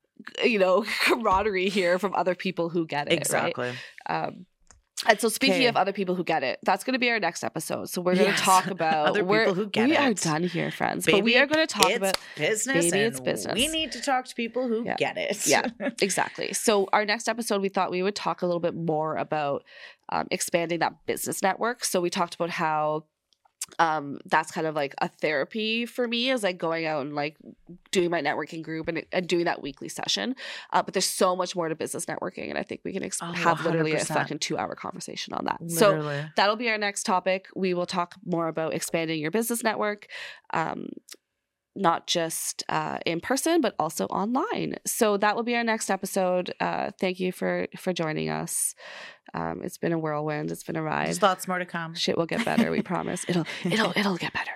[0.45, 3.49] you know camaraderie here from other people who get it right?
[3.49, 3.73] exactly.
[4.07, 4.47] um
[5.09, 5.67] and so speaking Okay.
[5.67, 7.89] of other people who get it, that's going to be our next episode.
[7.89, 8.41] So we're going to Yes.
[8.43, 11.07] talk about Other people who get we are done here, friends.
[11.07, 12.91] but we are going to talk it's about business.
[12.91, 13.55] baby, it's business.
[13.55, 14.97] We need to talk to people who Yeah.
[14.97, 15.47] get it.
[15.47, 15.69] Yeah.
[16.03, 16.53] Exactly.
[16.53, 19.65] So, our next episode, we thought we would talk a little bit more about
[20.11, 21.83] um, expanding that business network.
[21.83, 23.05] So, we talked about how
[23.79, 27.37] um that's kind of like a therapy for me is like going out and like
[27.91, 30.35] doing my networking group and, and doing that weekly session
[30.73, 33.19] uh, but there's so much more to business networking and i think we can ex-
[33.23, 34.07] Oh, have literally a 100%.
[34.15, 36.01] fucking two hour conversation on that so
[36.37, 37.47] that'll be our next topic.
[37.55, 40.07] We will talk more about expanding your business network,
[40.53, 40.89] um,
[41.77, 44.77] not just uh, in person, but also online.
[44.87, 46.53] So that will be our next episode.
[46.61, 48.75] Uh, thank you for for joining us.
[49.33, 50.51] Um, it's been a whirlwind.
[50.51, 51.07] It's been a ride.
[51.07, 51.95] There's lots more to come.
[51.95, 52.71] Shit will get better.
[52.71, 53.25] We promise.
[53.29, 54.53] It'll it'll it'll get better.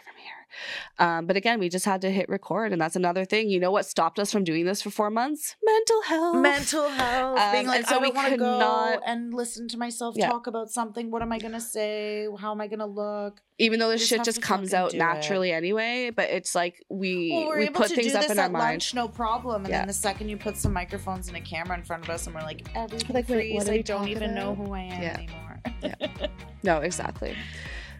[0.99, 3.49] Um, but again, we just had to hit record, and that's another thing.
[3.49, 5.57] You know what stopped us from doing this for four months?
[5.65, 6.37] Mental health.
[6.37, 7.39] Mental health.
[7.45, 9.79] Um, being like, and so I we don't want to go not- and listen to
[9.79, 10.29] myself Yeah.
[10.29, 11.11] talk about something.
[11.11, 12.29] What am I going to say?
[12.39, 13.41] How am I going to look?
[13.61, 14.99] even though this just shit just comes out do it.
[14.99, 18.51] naturally anyway but it's like we Well, we're we put things up in our at
[18.51, 19.63] mind lunch, no problem.
[19.65, 19.79] And Yeah.
[19.83, 22.35] then the second you put some microphones and a camera in front of us, and
[22.35, 23.69] we're like, everything Like, freeze.
[23.69, 25.19] I don't even know who I am Yeah.
[25.19, 26.29] anymore.
[26.65, 27.37] no exactly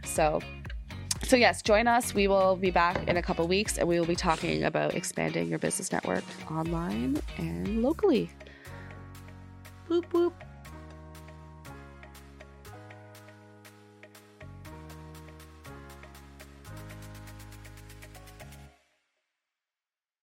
[0.05, 0.41] so
[1.25, 4.07] so yes join us we will be back in a couple weeks and we will
[4.07, 8.31] be talking about expanding your business network online and locally
[9.89, 10.33] Boop boop.